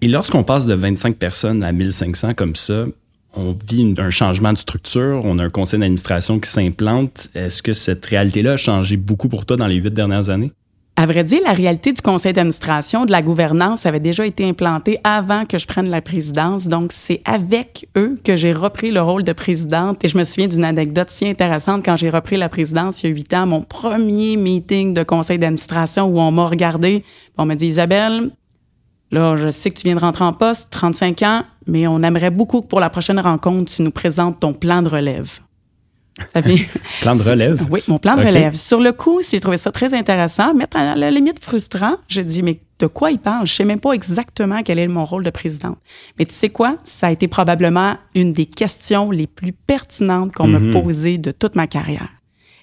Et 0.00 0.08
lorsqu'on 0.08 0.42
passe 0.42 0.66
de 0.66 0.74
25 0.74 1.14
personnes 1.16 1.62
à 1.62 1.70
1500 1.70 2.34
comme 2.34 2.56
ça, 2.56 2.86
on 3.36 3.52
vit 3.52 3.94
un 3.96 4.10
changement 4.10 4.52
de 4.52 4.58
structure, 4.58 5.22
on 5.24 5.38
a 5.38 5.44
un 5.44 5.50
conseil 5.50 5.78
d'administration 5.78 6.40
qui 6.40 6.50
s'implante. 6.50 7.28
Est-ce 7.36 7.62
que 7.62 7.72
cette 7.72 8.04
réalité-là 8.04 8.54
a 8.54 8.56
changé 8.56 8.96
beaucoup 8.96 9.28
pour 9.28 9.46
toi 9.46 9.56
dans 9.56 9.68
les 9.68 9.76
huit 9.76 9.94
dernières 9.94 10.28
années? 10.28 10.50
À 10.96 11.06
vrai 11.06 11.24
dire, 11.24 11.40
la 11.44 11.52
réalité 11.52 11.94
du 11.94 12.02
conseil 12.02 12.34
d'administration, 12.34 13.06
de 13.06 13.10
la 13.10 13.22
gouvernance, 13.22 13.86
avait 13.86 14.00
déjà 14.00 14.26
été 14.26 14.46
implantée 14.46 14.98
avant 15.02 15.46
que 15.46 15.56
je 15.56 15.66
prenne 15.66 15.88
la 15.88 16.02
présidence. 16.02 16.66
Donc, 16.66 16.92
c'est 16.92 17.22
avec 17.24 17.88
eux 17.96 18.18
que 18.22 18.36
j'ai 18.36 18.52
repris 18.52 18.90
le 18.90 19.00
rôle 19.00 19.24
de 19.24 19.32
présidente. 19.32 20.04
Et 20.04 20.08
je 20.08 20.18
me 20.18 20.24
souviens 20.24 20.46
d'une 20.46 20.64
anecdote 20.64 21.08
si 21.08 21.26
intéressante 21.26 21.84
quand 21.84 21.96
j'ai 21.96 22.10
repris 22.10 22.36
la 22.36 22.50
présidence 22.50 23.02
il 23.02 23.06
y 23.06 23.12
a 23.12 23.14
huit 23.14 23.32
ans, 23.32 23.46
mon 23.46 23.62
premier 23.62 24.36
meeting 24.36 24.92
de 24.92 25.02
conseil 25.02 25.38
d'administration 25.38 26.04
où 26.04 26.20
on 26.20 26.32
m'a 26.32 26.46
regardé. 26.46 27.02
On 27.38 27.46
m'a 27.46 27.54
dit, 27.54 27.68
Isabelle, 27.68 28.30
là, 29.10 29.36
je 29.36 29.50
sais 29.50 29.70
que 29.70 29.78
tu 29.78 29.84
viens 29.84 29.96
de 29.96 30.00
rentrer 30.00 30.24
en 30.24 30.34
poste, 30.34 30.68
35 30.70 31.22
ans, 31.22 31.44
mais 31.66 31.86
on 31.86 32.02
aimerait 32.02 32.30
beaucoup 32.30 32.60
que 32.60 32.66
pour 32.66 32.80
la 32.80 32.90
prochaine 32.90 33.20
rencontre, 33.20 33.72
tu 33.72 33.80
nous 33.80 33.90
présentes 33.90 34.40
ton 34.40 34.52
plan 34.52 34.82
de 34.82 34.88
relève. 34.88 35.40
plan 37.00 37.12
de 37.12 37.22
relève? 37.22 37.66
Oui, 37.70 37.82
mon 37.88 37.98
plan 37.98 38.16
de 38.16 38.24
relève. 38.24 38.54
Sur 38.54 38.80
le 38.80 38.92
coup, 38.92 39.20
j'ai 39.28 39.40
trouvé 39.40 39.58
ça 39.58 39.70
très 39.72 39.94
intéressant, 39.94 40.54
mais 40.54 40.66
à 40.74 40.94
la 40.94 41.10
limite 41.10 41.42
frustrant. 41.42 41.96
J'ai 42.08 42.24
dit, 42.24 42.42
mais 42.42 42.60
de 42.78 42.86
quoi 42.86 43.10
il 43.10 43.18
parle? 43.18 43.46
Je 43.46 43.52
sais 43.52 43.64
même 43.64 43.80
pas 43.80 43.92
exactement 43.92 44.62
quel 44.62 44.78
est 44.78 44.88
mon 44.88 45.04
rôle 45.04 45.22
de 45.22 45.30
présidente. 45.30 45.78
Mais 46.18 46.24
tu 46.24 46.34
sais 46.34 46.48
quoi? 46.48 46.76
Ça 46.84 47.08
a 47.08 47.10
été 47.10 47.28
probablement 47.28 47.96
une 48.14 48.32
des 48.32 48.46
questions 48.46 49.10
les 49.10 49.26
plus 49.26 49.52
pertinentes 49.52 50.32
qu'on 50.32 50.46
me 50.46 50.58
mm-hmm. 50.58 50.82
posait 50.82 51.18
de 51.18 51.30
toute 51.30 51.56
ma 51.56 51.66
carrière. 51.66 52.08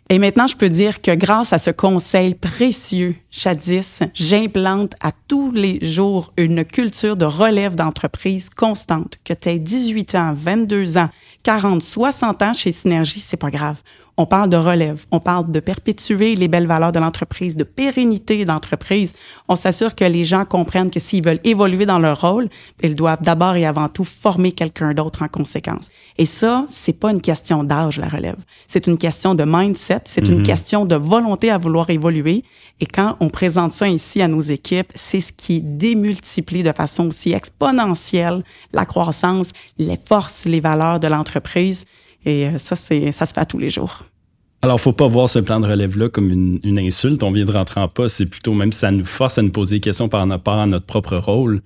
Et 0.09 0.19
maintenant, 0.19 0.47
je 0.47 0.55
peux 0.55 0.69
dire 0.69 1.01
que 1.01 1.13
grâce 1.13 1.51
à 1.51 1.59
ce 1.59 1.69
conseil 1.69 2.33
précieux, 2.33 3.15
jadis, 3.29 3.99
j'implante 4.13 4.93
à 5.01 5.11
tous 5.27 5.51
les 5.51 5.85
jours 5.85 6.31
une 6.37 6.63
culture 6.63 7.17
de 7.17 7.25
relève 7.25 7.75
d'entreprise 7.75 8.49
constante. 8.49 9.17
Que 9.25 9.33
tu 9.33 9.49
aies 9.49 9.59
18 9.59 10.15
ans, 10.15 10.33
22 10.33 10.97
ans, 10.97 11.09
40, 11.43 11.81
60 11.81 12.41
ans 12.41 12.53
chez 12.53 12.71
Synergie, 12.71 13.19
c'est 13.19 13.35
pas 13.35 13.51
grave. 13.51 13.81
On 14.19 14.25
parle 14.25 14.49
de 14.49 14.57
relève, 14.57 15.05
on 15.11 15.19
parle 15.19 15.51
de 15.51 15.59
perpétuer 15.59 16.33
les 16.33 16.47
belles 16.47 16.65
valeurs 16.65 16.91
de 16.91 16.97
l'entreprise, 16.97 17.55
de 17.55 17.63
pérennité 17.63 18.45
d'entreprise. 18.45 19.13
On 19.47 19.55
s'assure 19.55 19.93
que 19.93 20.05
les 20.05 20.25
gens 20.25 20.43
comprennent 20.43 20.89
que 20.89 20.99
s'ils 20.99 21.23
veulent 21.23 21.39
évoluer 21.43 21.85
dans 21.85 21.99
leur 21.99 22.21
rôle, 22.21 22.49
ils 22.81 22.95
doivent 22.95 23.21
d'abord 23.21 23.55
et 23.55 23.65
avant 23.67 23.89
tout 23.89 24.03
former 24.03 24.53
quelqu'un 24.53 24.95
d'autre 24.95 25.21
en 25.21 25.27
conséquence. 25.27 25.89
Et 26.17 26.25
ça, 26.25 26.65
c'est 26.67 26.99
pas 26.99 27.11
une 27.11 27.21
question 27.21 27.63
d'âge, 27.63 27.99
la 27.99 28.07
relève. 28.07 28.37
C'est 28.67 28.87
une 28.87 28.97
question 28.97 29.35
de 29.35 29.43
mindset, 29.45 30.01
c'est 30.05 30.27
une 30.27 30.39
mhm. 30.39 30.43
question 30.43 30.85
de 30.85 30.95
volonté 30.95 31.51
à 31.51 31.59
vouloir 31.59 31.91
évoluer. 31.91 32.43
Et 32.79 32.87
quand 32.87 33.17
on 33.19 33.29
présente 33.29 33.73
ça 33.73 33.87
ici 33.87 34.23
à 34.23 34.27
nos 34.27 34.39
équipes, 34.39 34.91
c'est 34.95 35.21
ce 35.21 35.31
qui 35.31 35.61
démultiplie 35.61 36.63
de 36.63 36.71
façon 36.71 37.09
aussi 37.09 37.33
exponentielle 37.33 38.43
la 38.73 38.85
croissance, 38.85 39.51
les 39.77 39.97
forces, 39.97 40.45
les 40.45 40.59
valeurs 40.59 40.99
de 40.99 41.07
l'entreprise. 41.07 41.85
Et 42.27 42.45
euh, 42.45 42.57
ça, 42.57 42.75
c'est, 42.75 43.11
ça 43.11 43.25
se 43.25 43.33
fait 43.33 43.45
tous 43.45 43.57
les 43.57 43.69
jours. 43.69 44.03
Alors, 44.61 44.79
faut 44.81 44.91
pas 44.91 45.07
voir 45.07 45.29
ce 45.29 45.39
plan 45.39 45.61
de 45.61 45.67
relève-là 45.67 46.09
comme 46.09 46.29
une, 46.29 46.79
insulte. 46.79 47.23
On 47.23 47.31
vient 47.31 47.45
de 47.45 47.51
rentrer 47.51 47.79
en 47.79 47.87
poste. 47.87 48.17
C'est 48.17 48.25
plutôt, 48.25 48.53
même 48.53 48.73
si 48.73 48.79
ça 48.79 48.91
nous 48.91 49.05
force 49.05 49.37
à 49.37 49.41
nous 49.41 49.51
poser 49.51 49.77
des 49.77 49.79
questions 49.79 50.09
par 50.09 50.27
rapport 50.27 50.55
à 50.55 50.65
notre 50.65 50.85
propre 50.85 51.15
rôle. 51.15 51.61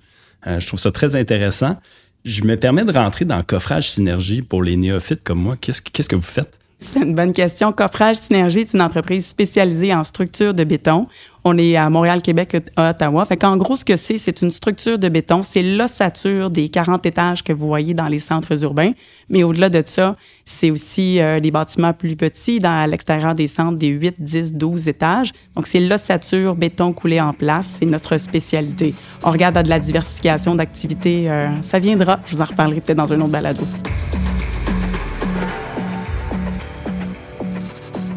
Euh, 0.46 0.60
je 0.60 0.66
trouve 0.66 0.78
ça 0.78 0.92
très 0.92 1.16
intéressant. 1.16 1.76
Je 2.24 2.44
me 2.44 2.56
permets 2.56 2.84
de 2.84 2.92
rentrer 2.92 3.24
dans 3.24 3.36
le 3.36 3.42
coffrage 3.42 3.90
synergie 3.90 4.40
pour 4.42 4.62
les 4.62 4.76
néophytes 4.76 5.24
comme 5.24 5.40
moi. 5.40 5.56
Qu'est-ce, 5.60 5.82
qu'est-ce 5.82 6.08
que 6.08 6.16
vous 6.16 6.22
faites? 6.22 6.60
C'est 6.78 7.00
une 7.00 7.14
bonne 7.14 7.32
question. 7.32 7.72
Coffrage 7.72 8.16
Synergie 8.16 8.60
est 8.60 8.74
une 8.74 8.82
entreprise 8.82 9.26
spécialisée 9.26 9.94
en 9.94 10.02
structure 10.02 10.52
de 10.52 10.64
béton. 10.64 11.06
On 11.44 11.58
est 11.58 11.76
à 11.76 11.90
Montréal, 11.90 12.22
Québec, 12.22 12.56
à 12.76 12.90
Ottawa. 12.90 13.24
Fait 13.24 13.36
qu'en 13.36 13.56
gros, 13.56 13.74
ce 13.74 13.84
que 13.84 13.96
c'est, 13.96 14.16
c'est 14.16 14.42
une 14.42 14.52
structure 14.52 14.98
de 14.98 15.08
béton. 15.08 15.42
C'est 15.42 15.62
l'ossature 15.62 16.50
des 16.50 16.68
40 16.68 17.04
étages 17.04 17.42
que 17.42 17.52
vous 17.52 17.66
voyez 17.66 17.94
dans 17.94 18.06
les 18.06 18.20
centres 18.20 18.62
urbains. 18.62 18.92
Mais 19.28 19.42
au-delà 19.42 19.68
de 19.68 19.82
ça, 19.84 20.16
c'est 20.44 20.70
aussi 20.70 21.20
euh, 21.20 21.40
des 21.40 21.50
bâtiments 21.50 21.92
plus 21.92 22.14
petits 22.14 22.60
dans 22.60 22.88
l'extérieur 22.88 23.34
des 23.34 23.48
centres 23.48 23.76
des 23.76 23.88
8, 23.88 24.16
10, 24.18 24.54
12 24.54 24.86
étages. 24.86 25.32
Donc, 25.56 25.66
c'est 25.66 25.80
l'ossature 25.80 26.54
béton 26.54 26.92
coulé 26.92 27.20
en 27.20 27.32
place. 27.32 27.76
C'est 27.80 27.86
notre 27.86 28.18
spécialité. 28.18 28.94
On 29.24 29.30
regarde 29.32 29.56
à 29.56 29.64
de 29.64 29.68
la 29.68 29.80
diversification 29.80 30.54
d'activités. 30.54 31.28
Euh, 31.28 31.48
ça 31.62 31.80
viendra. 31.80 32.20
Je 32.26 32.36
vous 32.36 32.42
en 32.42 32.46
reparlerai 32.46 32.80
peut-être 32.80 32.98
dans 32.98 33.12
un 33.12 33.20
autre 33.20 33.30
balado. 33.30 33.64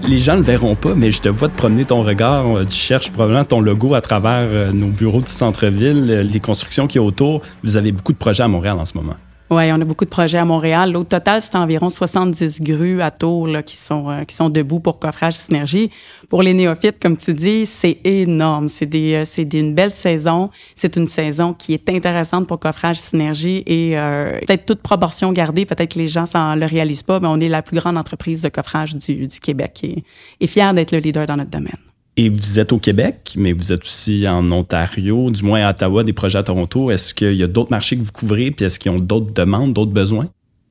Les 0.08 0.20
gens 0.20 0.34
ne 0.34 0.40
le 0.40 0.44
verront 0.44 0.76
pas, 0.76 0.94
mais 0.96 1.12
je 1.12 1.22
te 1.22 1.30
vois 1.30 1.50
te 1.50 1.58
promener 1.58 1.86
ton 1.86 2.04
regard. 2.04 2.46
Euh, 2.58 2.66
tu 2.66 2.76
cherches 2.76 3.12
probablement 3.12 3.44
ton 3.44 3.60
logo 3.60 3.94
à 3.94 4.02
travers 4.02 4.44
euh, 4.44 4.72
nos 4.72 4.88
bureaux 4.88 5.22
du 5.22 5.32
centre-ville, 5.32 6.06
euh, 6.10 6.24
les 6.24 6.40
constructions 6.40 6.88
qui 6.88 6.98
y 6.98 7.00
a 7.00 7.04
autour. 7.04 7.42
Vous 7.64 7.78
avez 7.78 7.92
beaucoup 7.92 8.14
de 8.14 8.18
projets 8.18 8.44
à 8.44 8.48
Montréal 8.48 8.78
en 8.80 8.86
ce 8.86 8.96
moment. 8.96 9.16
Oui, 9.52 9.72
on 9.72 9.80
a 9.80 9.86
beaucoup 9.86 10.06
de 10.06 10.10
projets 10.10 10.40
à 10.40 10.46
Montréal. 10.46 10.98
Au 10.98 11.04
total, 11.04 11.40
c'est 11.40 11.56
environ 11.56 11.90
70 11.90 12.62
grues 12.62 13.04
à 13.04 13.12
tour 13.12 13.48
là, 13.48 13.62
qui, 13.62 13.75
sont, 13.75 14.10
euh, 14.10 14.24
qui 14.24 14.34
sont 14.34 14.50
debout 14.50 14.80
pour 14.80 14.98
coffrage 14.98 15.36
synergie. 15.36 15.92
Pour 16.30 16.42
les 16.42 16.56
néophytes, 16.56 17.00
comme 17.00 17.16
tu 17.16 17.36
dis, 17.36 17.68
c'est 17.68 18.00
énorme. 18.04 18.70
C'est 18.70 18.88
des, 18.88 19.14
euh, 19.14 19.24
c'est 19.24 19.54
une 19.54 19.75
belle 19.75 19.92
saison. 19.92 20.50
C'est 20.75 20.96
une 20.96 21.08
saison 21.08 21.54
qui 21.54 21.75
est 21.75 21.88
intéressante 21.90 22.48
pour 22.48 22.60
coffrage 22.60 22.98
synergie 22.98 23.64
et 23.68 24.00
euh, 24.00 24.40
peut-être 24.48 24.66
toute 24.66 24.82
proportion 24.82 25.32
gardée. 25.32 25.66
Peut-être 25.68 25.94
que 25.94 26.00
les 26.00 26.08
gens 26.08 26.25
ne 26.34 26.60
le 26.60 26.66
réalisent 26.66 27.04
pas, 27.04 27.20
mais 27.20 27.28
on 27.28 27.40
est 27.40 27.48
la 27.48 27.62
plus 27.62 27.78
grande 27.78 28.00
entreprise 28.00 28.42
de 28.42 28.50
coffrage 28.50 28.96
du, 28.96 29.28
du 29.28 29.40
Québec 29.40 29.82
et, 29.84 30.04
et 30.40 30.48
fiers 30.48 30.74
d'être 30.74 30.92
le 30.92 30.98
leader 30.98 31.28
dans 31.28 31.38
notre 31.38 31.52
domaine. 31.52 31.78
Et 32.17 32.29
vous 32.29 32.60
êtes 32.60 32.72
au 32.72 32.79
Québec, 32.79 33.34
mais 33.36 33.51
vous 33.51 33.74
êtes 33.74 33.84
aussi 33.84 34.25
en 34.27 34.50
Ontario, 34.51 35.31
du 35.31 35.43
moins 35.43 35.62
à 35.65 35.72
Ottawa, 35.72 36.03
des 36.03 36.13
projets 36.13 36.39
à 36.39 36.43
Toronto. 36.43 36.89
Est-ce 36.89 37.13
qu'il 37.13 37.36
y 37.36 37.43
a 37.43 37.48
d'autres 37.48 37.72
marchés 37.72 37.98
que 37.98 38.03
vous 38.03 38.12
couvrez, 38.13 38.51
puis 38.51 38.65
est-ce 38.65 38.79
qu'ils 38.79 38.91
ont 38.91 39.00
d'autres 39.00 39.34
demandes, 39.34 39.74
d'autres 39.74 39.91
besoins? 39.91 40.27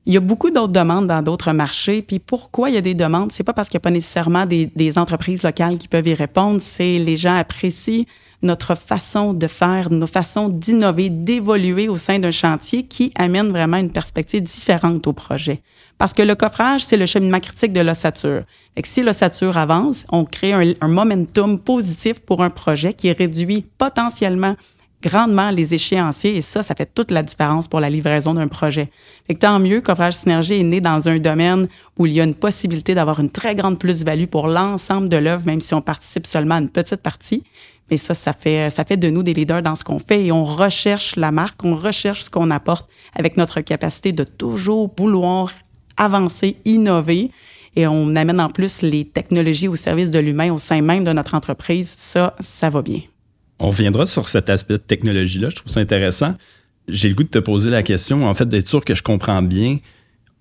Il 0.07 0.13
y 0.13 0.17
a 0.17 0.21
beaucoup 0.21 0.49
d'autres 0.49 0.73
demandes 0.73 1.07
dans 1.07 1.21
d'autres 1.21 1.51
marchés. 1.51 2.01
Puis 2.01 2.19
pourquoi 2.19 2.69
il 2.69 2.75
y 2.75 2.77
a 2.77 2.81
des 2.81 2.93
demandes? 2.93 3.31
C'est 3.31 3.43
pas 3.43 3.53
parce 3.53 3.69
qu'il 3.69 3.77
n'y 3.77 3.81
a 3.81 3.85
pas 3.85 3.91
nécessairement 3.91 4.45
des, 4.45 4.67
des, 4.75 4.97
entreprises 4.97 5.43
locales 5.43 5.77
qui 5.77 5.87
peuvent 5.87 6.07
y 6.07 6.13
répondre. 6.13 6.59
C'est 6.61 6.99
les 6.99 7.15
gens 7.15 7.35
apprécient 7.35 8.05
notre 8.45 8.75
façon 8.75 9.33
de 9.33 9.47
faire, 9.47 9.91
nos 9.91 10.07
façons 10.07 10.49
d'innover, 10.49 11.09
d'évoluer 11.09 11.89
au 11.89 11.97
sein 11.97 12.19
d'un 12.19 12.31
chantier 12.31 12.83
qui 12.83 13.11
amène 13.15 13.49
vraiment 13.49 13.77
une 13.77 13.91
perspective 13.91 14.43
différente 14.43 15.05
au 15.07 15.13
projet. 15.13 15.61
Parce 15.97 16.13
que 16.13 16.21
le 16.21 16.35
coffrage, 16.35 16.85
c'est 16.85 16.97
le 16.97 17.05
cheminement 17.05 17.39
critique 17.39 17.73
de 17.73 17.81
l'ossature. 17.81 18.43
Et 18.75 18.81
si 18.85 19.01
l'ossature 19.01 19.57
avance, 19.57 20.05
on 20.11 20.25
crée 20.25 20.53
un, 20.53 20.87
momentum 20.87 21.59
positif 21.59 22.19
pour 22.19 22.43
un 22.43 22.49
projet 22.49 22.93
qui 22.93 23.11
réduit 23.11 23.65
potentiellement 23.77 24.55
grandement 25.05 25.51
les 25.51 25.75
échéanciers 25.75 26.35
et 26.35 26.41
ça, 26.41 26.63
ça 26.63 26.73
fait 26.73 26.89
toute 26.91 27.11
la 27.11 27.21
différence 27.21 27.67
pour 27.67 27.79
la 27.79 27.91
livraison 27.91 28.33
d'un 28.33 28.47
projet. 28.47 28.89
Fait 29.27 29.35
que 29.35 29.39
tant 29.39 29.59
mieux, 29.59 29.79
Coffrage 29.79 30.15
Synergie 30.15 30.55
est 30.55 30.63
né 30.63 30.81
dans 30.81 31.07
un 31.07 31.19
domaine 31.19 31.67
où 31.99 32.07
il 32.07 32.13
y 32.13 32.19
a 32.19 32.23
une 32.23 32.33
possibilité 32.33 32.95
d'avoir 32.95 33.19
une 33.19 33.29
très 33.29 33.53
grande 33.53 33.77
plus-value 33.77 34.25
pour 34.25 34.47
l'ensemble 34.47 35.07
de 35.07 35.17
l'œuvre, 35.17 35.45
même 35.45 35.59
si 35.59 35.75
on 35.75 35.81
participe 35.81 36.25
seulement 36.25 36.55
à 36.55 36.59
une 36.59 36.69
petite 36.69 37.01
partie. 37.01 37.43
Mais 37.91 37.97
ça, 37.97 38.15
ça 38.15 38.33
fait, 38.33 38.71
ça 38.71 38.83
fait 38.83 38.97
de 38.97 39.11
nous 39.11 39.21
des 39.21 39.35
leaders 39.35 39.61
dans 39.61 39.75
ce 39.75 39.83
qu'on 39.83 39.99
fait 39.99 40.25
et 40.25 40.31
on 40.31 40.43
recherche 40.43 41.15
la 41.17 41.31
marque, 41.31 41.63
on 41.63 41.75
recherche 41.75 42.23
ce 42.23 42.29
qu'on 42.31 42.49
apporte 42.49 42.89
avec 43.13 43.37
notre 43.37 43.61
capacité 43.61 44.11
de 44.11 44.23
toujours 44.23 44.91
vouloir 44.97 45.51
avancer, 45.97 46.57
innover 46.65 47.29
et 47.75 47.85
on 47.85 48.15
amène 48.15 48.39
en 48.39 48.49
plus 48.49 48.81
les 48.81 49.05
technologies 49.05 49.67
au 49.67 49.75
service 49.75 50.09
de 50.09 50.17
l'humain 50.19 50.51
au 50.51 50.57
sein 50.57 50.81
même 50.81 51.03
de 51.03 51.13
notre 51.13 51.35
entreprise. 51.35 51.93
Ça, 51.95 52.33
ça 52.39 52.71
va 52.71 52.81
bien. 52.81 53.01
On 53.59 53.69
reviendra 53.69 54.05
sur 54.05 54.29
cet 54.29 54.49
aspect 54.49 54.73
de 54.73 54.79
technologie-là. 54.79 55.49
Je 55.49 55.55
trouve 55.55 55.71
ça 55.71 55.79
intéressant. 55.79 56.35
J'ai 56.87 57.09
le 57.09 57.15
goût 57.15 57.23
de 57.23 57.29
te 57.29 57.39
poser 57.39 57.69
la 57.69 57.83
question, 57.83 58.27
en 58.27 58.33
fait, 58.33 58.47
d'être 58.47 58.67
sûr 58.67 58.83
que 58.83 58.93
je 58.93 59.01
comprends 59.01 59.41
bien. 59.41 59.77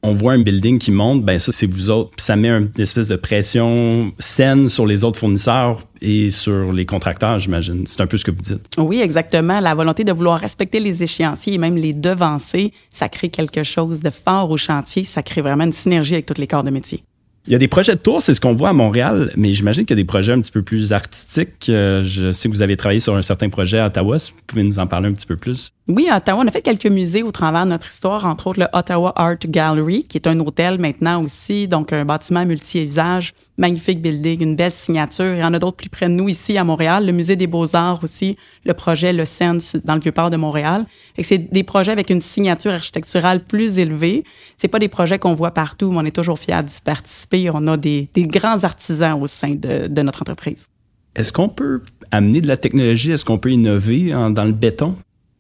On 0.02 0.12
voit 0.12 0.33
un 0.33 0.42
building 0.42 0.78
qui 0.78 0.90
monte, 0.90 1.25
ben 1.25 1.38
ça, 1.38 1.50
c'est 1.50 1.64
vous 1.64 1.88
autres. 1.88 2.11
Puis 2.11 2.26
ça 2.26 2.37
met 2.37 2.50
une 2.50 2.71
espèce 2.76 3.09
de 3.09 3.16
pression 3.16 4.12
saine 4.18 4.68
sur 4.68 4.85
les 4.85 5.02
autres 5.02 5.18
fournisseurs 5.18 5.80
et 6.02 6.30
sur 6.30 6.73
les 6.73 6.85
contracteurs, 6.85 7.38
j'imagine. 7.38 7.87
C'est 7.87 8.02
un 8.02 8.06
peu 8.06 8.18
ce 8.18 8.25
que 8.25 8.30
vous 8.30 8.42
dites. 8.42 8.66
Oui, 8.76 9.00
exactement. 9.00 9.61
La 9.61 9.75
volonté 9.75 10.04
de 10.04 10.12
vouloir 10.12 10.38
respecter 10.38 10.78
les 10.78 11.02
échéanciers 11.02 11.54
et 11.54 11.59
même 11.59 11.76
les 11.76 11.94
devancer, 11.94 12.75
ça 12.90 13.09
crée 13.09 13.30
quelque 13.30 13.62
chose 13.62 14.00
de 14.00 14.11
fort 14.11 14.50
au 14.50 14.59
chantier. 14.59 15.04
Ça 15.04 15.23
crée 15.23 15.40
vraiment 15.40 15.64
une 15.64 15.73
synergie 15.73 16.12
avec 16.12 16.26
tous 16.26 16.38
les 16.38 16.47
corps 16.47 16.64
de 16.64 16.71
métier. 16.71 17.02
Il 17.47 17.53
y 17.53 17.55
a 17.55 17.59
des 17.59 17.69
projets 17.69 17.93
de 17.93 17.99
tour, 17.99 18.23
c'est 18.23 18.33
ce 18.33 18.41
qu'on 18.41 18.55
voit 18.55 18.71
à 18.71 18.73
Montréal, 18.73 19.31
mais 19.37 19.53
j'imagine 19.53 19.85
qu'il 19.85 19.95
y 19.95 20.01
a 20.01 20.03
des 20.03 20.07
projets 20.07 20.33
un 20.33 20.41
petit 20.41 20.51
peu 20.51 20.63
plus 20.63 20.95
artistiques. 20.95 21.69
Euh, 21.69 22.01
je 22.01 22.33
sais 22.33 22.49
que 22.49 22.55
vous 22.55 22.63
avez 22.63 22.77
travaillé 22.77 23.01
sur 23.01 23.15
un 23.17 23.23
certain 23.23 23.51
projet 23.51 23.79
à 23.79 23.89
Ottawa. 23.89 24.17
vous 24.17 24.33
pouvez 24.47 24.63
nous 24.63 24.79
en 24.79 24.87
parler 24.87 25.09
un 25.09 25.13
petit 25.13 25.27
peu 25.27 25.37
plus? 25.37 25.74
Oui, 25.87 26.09
à 26.09 26.17
Ottawa, 26.17 26.43
on 26.43 26.49
a 26.49 26.50
fait 26.50 26.62
quelques 26.62 26.87
musées 26.87 27.23
au 27.23 27.31
travers 27.31 27.67
de 27.67 27.71
notre 27.71 27.91
histoire, 27.91 28.25
entre 28.25 28.47
autres 28.47 28.59
le 28.59 28.67
Ottawa 28.73 29.12
Art 29.17 29.37
Gallery, 29.47 30.05
qui 30.05 30.17
est 30.17 30.26
un 30.26 30.41
hôtel 30.41 30.79
maintenant 30.79 31.23
aussi, 31.23 31.69
donc 31.69 31.93
un 31.93 32.07
bâtiment 32.07 32.47
multi-usage, 32.47 33.35
magnifique 33.59 34.00
building, 34.00 34.43
une 34.43 34.57
belle 34.57 34.73
signature. 34.73 35.35
Il 35.35 35.41
y 35.41 35.45
en 35.45 35.53
a 35.53 35.59
d'autres 35.59 35.76
plus 35.76 35.91
près 35.91 36.07
de 36.07 36.14
nous 36.14 36.31
ici 36.31 36.57
à 36.57 36.64
Montréal, 36.64 37.05
le 37.05 37.12
musée 37.12 37.37
des 37.37 37.47
beaux-arts 37.47 38.03
aussi, 38.03 38.38
le 38.64 38.73
projet 38.73 39.12
Le 39.12 39.26
Sense 39.26 39.76
dans 39.85 39.95
le 39.95 40.00
Vieux-Port 40.00 40.31
de 40.31 40.38
Montréal. 40.38 40.87
C'est 41.19 41.53
des 41.53 41.64
projets 41.64 41.93
avec 41.93 42.09
une 42.09 42.23
signature 42.23 42.73
architecturale 42.73 43.45
plus 43.45 43.79
élevée. 43.79 44.25
C'est 44.57 44.69
pas 44.69 44.79
des 44.79 44.88
projets 44.88 45.19
qu'on 45.19 45.35
voit 45.35 45.53
partout, 45.53 45.91
mais 45.91 45.99
on 45.99 46.05
est 46.07 46.17
toujours 46.17 46.38
fiers 46.38 46.62
d'y 46.64 46.81
participer. 46.83 47.50
On 47.53 47.67
a 47.67 47.76
des, 47.76 48.09
grands 48.17 48.64
artisans 48.64 49.21
au 49.21 49.26
sein 49.26 49.55
de, 49.55 50.00
notre 50.00 50.23
entreprise. 50.23 50.67
Est-ce 51.14 51.31
qu'on 51.31 51.50
peut 51.50 51.83
amener 52.11 52.41
de 52.41 52.49
la 52.49 52.57
technologie? 52.57 53.12
Est-ce 53.12 53.26
qu'on 53.26 53.37
peut 53.37 53.53
innover 53.53 54.12
dans 54.12 54.45
le 54.45 54.53
béton? 54.53 54.97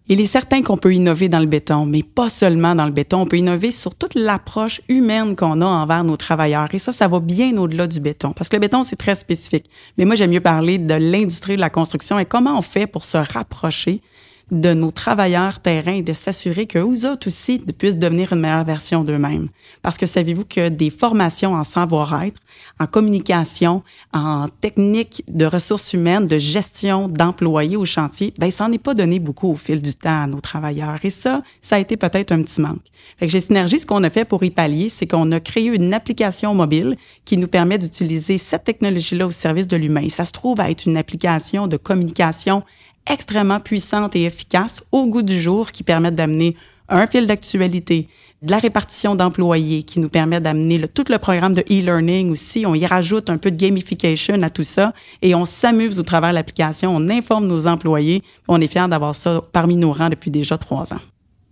Il 0.06 0.20
est 0.20 0.26
certain 0.26 0.62
qu'on 0.62 0.76
peut 0.76 0.92
innover 0.92 1.30
dans 1.30 1.38
le 1.38 1.46
béton, 1.46 1.86
mais 1.86 2.02
pas 2.02 2.28
seulement 2.28 2.74
dans 2.74 2.84
le 2.84 2.92
béton. 2.92 3.22
On 3.22 3.26
peut 3.26 3.38
innover 3.38 3.70
sur 3.70 3.94
toute 3.94 4.14
l'approche 4.14 4.82
humaine 4.90 5.34
qu'on 5.34 5.62
a 5.62 5.64
envers 5.64 6.04
nos 6.04 6.18
travailleurs. 6.18 6.68
Et 6.74 6.78
ça, 6.78 6.92
ça 6.92 7.08
va 7.08 7.20
bien 7.20 7.56
au-delà 7.56 7.86
du 7.86 8.00
béton. 8.00 8.34
Parce 8.34 8.50
que 8.50 8.56
le 8.56 8.60
béton, 8.60 8.82
c'est 8.82 8.96
très 8.96 9.14
spécifique. 9.14 9.64
Mais 9.96 10.04
moi, 10.04 10.14
j'aime 10.14 10.30
mieux 10.30 10.42
parler 10.42 10.76
de 10.76 10.92
l'industrie 10.92 11.56
de 11.56 11.60
la 11.62 11.70
construction 11.70 12.18
et 12.18 12.26
comment 12.26 12.58
on 12.58 12.60
fait 12.60 12.86
pour 12.86 13.02
se 13.02 13.16
rapprocher 13.16 14.02
de 14.50 14.74
nos 14.74 14.90
travailleurs 14.90 15.60
terrain 15.60 15.94
et 15.94 16.02
de 16.02 16.12
s'assurer 16.12 16.66
qu'eux 16.66 17.08
autres 17.08 17.28
aussi 17.28 17.58
puissent 17.58 17.98
devenir 17.98 18.32
une 18.32 18.40
meilleure 18.40 18.64
version 18.64 19.04
d'eux-mêmes. 19.04 19.48
Parce 19.82 19.96
que 19.96 20.06
savez-vous 20.06 20.44
que 20.44 20.68
des 20.68 20.90
formations 20.90 21.54
en 21.54 21.64
savoir-être, 21.64 22.40
en 22.78 22.86
communication, 22.86 23.82
en 24.12 24.48
technique 24.60 25.24
de 25.28 25.46
ressources 25.46 25.92
humaines, 25.92 26.26
de 26.26 26.38
gestion 26.38 27.08
d'employés 27.08 27.76
au 27.76 27.84
chantier, 27.84 28.34
ben 28.38 28.50
ça 28.50 28.66
n'en 28.66 28.72
est 28.72 28.78
pas 28.78 28.94
donné 28.94 29.18
beaucoup 29.18 29.50
au 29.50 29.56
fil 29.56 29.80
du 29.80 29.94
temps 29.94 30.22
à 30.22 30.26
nos 30.26 30.40
travailleurs. 30.40 30.98
Et 31.04 31.10
ça, 31.10 31.42
ça 31.62 31.76
a 31.76 31.78
été 31.78 31.96
peut-être 31.96 32.32
un 32.32 32.42
petit 32.42 32.60
manque. 32.60 32.82
Fait 33.18 33.26
que 33.26 33.40
Synergie, 33.40 33.78
ce 33.78 33.86
qu'on 33.86 34.02
a 34.02 34.10
fait 34.10 34.24
pour 34.24 34.42
y 34.44 34.50
pallier, 34.50 34.88
c'est 34.88 35.06
qu'on 35.06 35.30
a 35.32 35.40
créé 35.40 35.66
une 35.66 35.94
application 35.94 36.54
mobile 36.54 36.96
qui 37.24 37.36
nous 37.36 37.48
permet 37.48 37.78
d'utiliser 37.78 38.38
cette 38.38 38.64
technologie-là 38.64 39.26
au 39.26 39.30
service 39.30 39.66
de 39.66 39.76
l'humain. 39.76 40.08
Ça 40.08 40.24
se 40.24 40.32
trouve 40.32 40.60
à 40.60 40.70
être 40.70 40.86
une 40.86 40.96
application 40.96 41.66
de 41.66 41.76
communication 41.76 42.62
extrêmement 43.10 43.60
puissantes 43.60 44.16
et 44.16 44.24
efficaces 44.24 44.82
au 44.92 45.06
goût 45.06 45.22
du 45.22 45.40
jour 45.40 45.72
qui 45.72 45.82
permettent 45.82 46.14
d'amener 46.14 46.56
un 46.88 47.06
fil 47.06 47.26
d'actualité, 47.26 48.08
de 48.42 48.50
la 48.50 48.58
répartition 48.58 49.14
d'employés 49.14 49.84
qui 49.84 50.00
nous 50.00 50.10
permet 50.10 50.40
d'amener 50.40 50.86
tout 50.88 51.04
le 51.08 51.18
programme 51.18 51.54
de 51.54 51.62
e-learning 51.62 52.30
aussi. 52.30 52.64
On 52.66 52.74
y 52.74 52.84
rajoute 52.84 53.30
un 53.30 53.38
peu 53.38 53.50
de 53.50 53.56
gamification 53.56 54.42
à 54.42 54.50
tout 54.50 54.64
ça 54.64 54.92
et 55.22 55.34
on 55.34 55.46
s'amuse 55.46 55.98
au 55.98 56.02
travers 56.02 56.30
de 56.30 56.34
l'application. 56.34 56.94
On 56.94 57.08
informe 57.08 57.46
nos 57.46 57.66
employés. 57.66 58.22
On 58.48 58.60
est 58.60 58.68
fiers 58.68 58.88
d'avoir 58.88 59.14
ça 59.14 59.42
parmi 59.52 59.76
nos 59.76 59.92
rangs 59.92 60.10
depuis 60.10 60.30
déjà 60.30 60.58
trois 60.58 60.92
ans. 60.92 61.00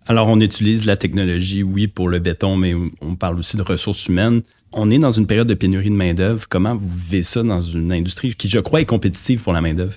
Alors, 0.06 0.28
on 0.28 0.40
utilise 0.40 0.84
la 0.84 0.96
technologie, 0.96 1.62
oui, 1.62 1.86
pour 1.86 2.08
le 2.08 2.18
béton, 2.18 2.56
mais 2.56 2.74
on 3.00 3.14
parle 3.14 3.38
aussi 3.38 3.56
de 3.56 3.62
ressources 3.62 4.08
humaines. 4.08 4.42
On 4.72 4.90
est 4.90 4.98
dans 4.98 5.12
une 5.12 5.26
période 5.26 5.46
de 5.46 5.54
pénurie 5.54 5.90
de 5.90 5.94
main-d'œuvre. 5.94 6.46
Comment 6.48 6.74
vous 6.74 6.88
vivez 6.88 7.22
ça 7.22 7.42
dans 7.42 7.60
une 7.60 7.92
industrie 7.92 8.34
qui, 8.34 8.48
je 8.48 8.58
crois, 8.58 8.80
est 8.80 8.86
compétitive 8.86 9.42
pour 9.42 9.52
la 9.52 9.60
main-d'œuvre? 9.60 9.94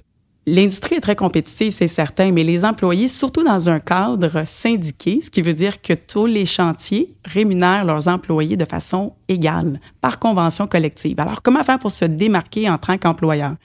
L'industrie 0.47 0.97
est 0.97 1.01
très 1.01 1.15
compétitive, 1.15 1.73
c'est 1.75 1.87
certain, 1.87 2.31
mais 2.31 2.43
les 2.43 2.63
employés, 2.63 3.07
surtout 3.07 3.43
dans 3.43 3.67
un 3.67 3.79
cadre 3.79 4.43
syndiqué, 4.45 5.19
ce 5.23 5.31
qui 5.31 5.41
veut 5.41 5.55
dire 5.55 5.81
que 5.81 5.93
tous 5.93 6.27
les 6.27 6.45
chantiers 6.45 7.15
rémunèrent 7.25 7.83
leurs 7.83 8.07
employés 8.07 8.55
de 8.55 8.65
façon 8.65 9.13
égale, 9.27 9.79
par 10.01 10.19
convention 10.19 10.67
collective. 10.67 11.19
Alors, 11.19 11.41
comment 11.41 11.63
faire 11.63 11.79
pour 11.79 11.89
se 11.89 12.05
démarquer 12.05 12.69
en 12.69 12.77
tant 12.77 12.99
qu'employeur? 12.99 13.55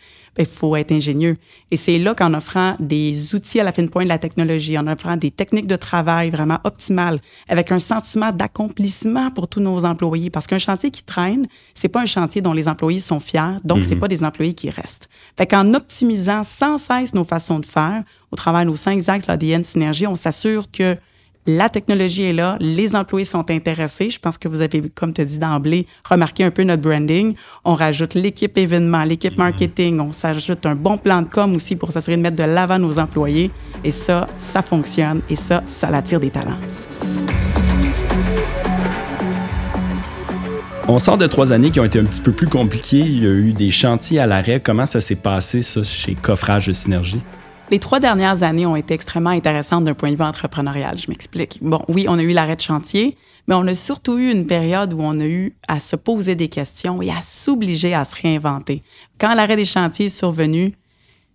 Il 0.40 0.46
faut 0.46 0.76
être 0.76 0.92
ingénieux. 0.92 1.36
Et 1.70 1.76
c'est 1.76 1.98
là 1.98 2.14
qu'en 2.14 2.34
offrant 2.34 2.76
des 2.80 3.34
outils 3.34 3.60
à 3.60 3.64
la 3.64 3.72
fin 3.72 3.82
de 3.82 3.88
pointe 3.88 4.04
de 4.04 4.08
la 4.08 4.18
technologie, 4.18 4.76
en 4.78 4.86
offrant 4.86 5.16
des 5.16 5.30
techniques 5.30 5.66
de 5.66 5.76
travail 5.76 6.30
vraiment 6.30 6.58
optimales, 6.64 7.20
avec 7.48 7.72
un 7.72 7.78
sentiment 7.78 8.32
d'accomplissement 8.32 9.30
pour 9.30 9.48
tous 9.48 9.60
nos 9.60 9.84
employés, 9.84 10.30
parce 10.30 10.46
qu'un 10.46 10.58
chantier 10.58 10.90
qui 10.90 11.02
traîne, 11.02 11.46
c'est 11.74 11.88
pas 11.88 12.00
un 12.00 12.06
chantier 12.06 12.42
dont 12.42 12.52
les 12.52 12.68
employés 12.68 13.00
sont 13.00 13.20
fiers, 13.20 13.58
donc 13.64 13.82
c'est 13.82 13.94
mhm. 13.94 14.00
pas 14.00 14.08
des 14.08 14.24
employés 14.24 14.54
qui 14.54 14.70
restent. 14.70 15.08
Fait 15.36 15.46
qu'en 15.46 15.74
optimisant 15.74 16.42
sans 16.42 16.78
cesse 16.78 17.14
nos 17.14 17.24
façons 17.24 17.60
de 17.60 17.66
faire, 17.66 18.02
au 18.30 18.36
travers 18.36 18.60
de 18.60 18.66
nos 18.66 18.74
cinq 18.74 19.08
axes 19.08 19.26
l'ADN 19.26 19.64
Synergie, 19.64 20.06
on 20.06 20.14
s'assure 20.14 20.70
que 20.70 20.96
la 21.46 21.68
technologie 21.68 22.24
est 22.24 22.32
là, 22.32 22.56
les 22.60 22.94
employés 22.94 23.24
sont 23.24 23.50
intéressés. 23.50 24.10
Je 24.10 24.18
pense 24.18 24.36
que 24.36 24.46
vous 24.46 24.60
avez, 24.60 24.82
comme 24.94 25.12
tu 25.12 25.22
as 25.22 25.24
dit 25.24 25.38
d'emblée, 25.38 25.86
remarqué 26.08 26.44
un 26.44 26.50
peu 26.50 26.62
notre 26.64 26.82
branding. 26.82 27.34
On 27.64 27.74
rajoute 27.74 28.14
l'équipe 28.14 28.56
événement, 28.58 29.04
l'équipe 29.04 29.32
mhm. 29.32 29.38
marketing, 29.38 30.00
on 30.00 30.12
s'ajoute 30.12 30.66
un 30.66 30.74
bon 30.74 30.98
plan 30.98 31.22
de 31.22 31.28
com 31.28 31.54
aussi 31.54 31.76
pour 31.76 31.92
s'assurer 31.92 32.16
de 32.16 32.22
mettre 32.22 32.36
de 32.36 32.44
l'avant 32.44 32.78
nos 32.78 32.98
employés. 32.98 33.50
Et 33.84 33.90
ça, 33.90 34.26
ça 34.36 34.62
fonctionne 34.62 35.22
et 35.30 35.36
ça, 35.36 35.62
ça 35.66 35.88
attire 35.88 36.20
des 36.20 36.30
talents. 36.30 36.58
On 40.88 40.98
sort 40.98 41.18
de 41.18 41.26
trois 41.26 41.52
années 41.52 41.70
qui 41.70 41.78
ont 41.78 41.84
été 41.84 42.00
un 42.00 42.04
petit 42.04 42.20
peu 42.20 42.32
plus 42.32 42.48
compliquées. 42.48 42.98
Il 42.98 43.22
y 43.22 43.26
a 43.26 43.30
eu 43.30 43.52
des 43.52 43.70
chantiers 43.70 44.18
à 44.18 44.26
l'arrêt. 44.26 44.60
Comment 44.60 44.86
ça 44.86 45.00
s'est 45.00 45.14
passé, 45.14 45.62
ça, 45.62 45.82
chez 45.84 46.14
Coffrage 46.14 46.66
de 46.66 46.72
Synergie? 46.72 47.20
Les 47.70 47.78
trois 47.78 48.00
dernières 48.00 48.42
années 48.42 48.66
ont 48.66 48.74
été 48.74 48.94
extrêmement 48.94 49.30
intéressantes 49.30 49.84
d'un 49.84 49.94
point 49.94 50.10
de 50.10 50.16
vue 50.16 50.24
entrepreneurial. 50.24 50.98
Je 50.98 51.08
m'explique. 51.08 51.58
Bon, 51.62 51.84
oui, 51.88 52.06
on 52.08 52.18
a 52.18 52.22
eu 52.22 52.32
l'arrêt 52.32 52.56
de 52.56 52.60
chantier, 52.60 53.16
mais 53.46 53.54
on 53.54 53.64
a 53.68 53.76
surtout 53.76 54.18
eu 54.18 54.28
une 54.32 54.44
période 54.44 54.92
où 54.92 55.00
on 55.00 55.20
a 55.20 55.24
eu 55.24 55.54
à 55.68 55.78
se 55.78 55.94
poser 55.94 56.34
des 56.34 56.48
questions 56.48 57.00
et 57.00 57.10
à 57.10 57.20
s'obliger 57.22 57.94
à 57.94 58.04
se 58.04 58.20
réinventer. 58.20 58.82
Quand 59.18 59.34
l'arrêt 59.34 59.54
des 59.54 59.64
chantiers 59.64 60.06
est 60.06 60.08
survenu, 60.08 60.74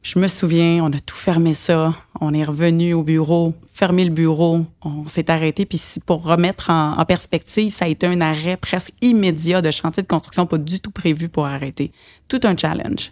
je 0.06 0.20
me 0.20 0.28
souviens, 0.28 0.84
on 0.84 0.94
a 0.94 1.00
tout 1.00 1.16
fermé 1.16 1.56
ça. 1.56 1.96
On 2.22 2.32
est 2.32 2.44
revenu 2.44 2.94
au 2.94 3.02
bureau, 3.02 3.56
fermé 3.74 4.04
le 4.04 4.12
bureau, 4.12 4.64
on 4.84 5.08
s'est 5.08 5.32
arrêté. 5.32 5.66
Puis 5.66 5.82
pour 6.06 6.24
remettre 6.24 6.70
en, 6.70 7.04
perspective, 7.06 7.72
ça 7.72 7.86
a 7.86 7.88
été 7.88 8.06
un 8.06 8.22
arrêt 8.22 8.56
presque 8.56 8.92
immédiat 9.02 9.64
de 9.64 9.72
chantier 9.72 10.04
de 10.04 10.08
construction, 10.08 10.46
pas 10.46 10.60
du 10.60 10.80
tout 10.80 10.92
prévu 10.92 11.28
pour 11.28 11.48
arrêter. 11.48 11.92
Tout 12.28 12.40
un 12.44 12.56
challenge. 12.56 13.12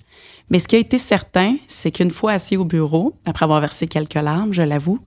Mais 0.52 0.60
ce 0.60 0.68
qui 0.68 0.76
a 0.76 0.80
été 0.80 1.00
certain, 1.00 1.56
c'est 1.66 1.90
qu'une 1.90 2.12
fois 2.12 2.34
assis 2.34 2.58
au 2.58 2.66
bureau, 2.66 3.16
après 3.26 3.46
avoir 3.46 3.60
versé 3.60 3.88
quelques 3.88 4.14
larmes, 4.14 4.54
je 4.54 4.62
l'avoue, 4.62 5.00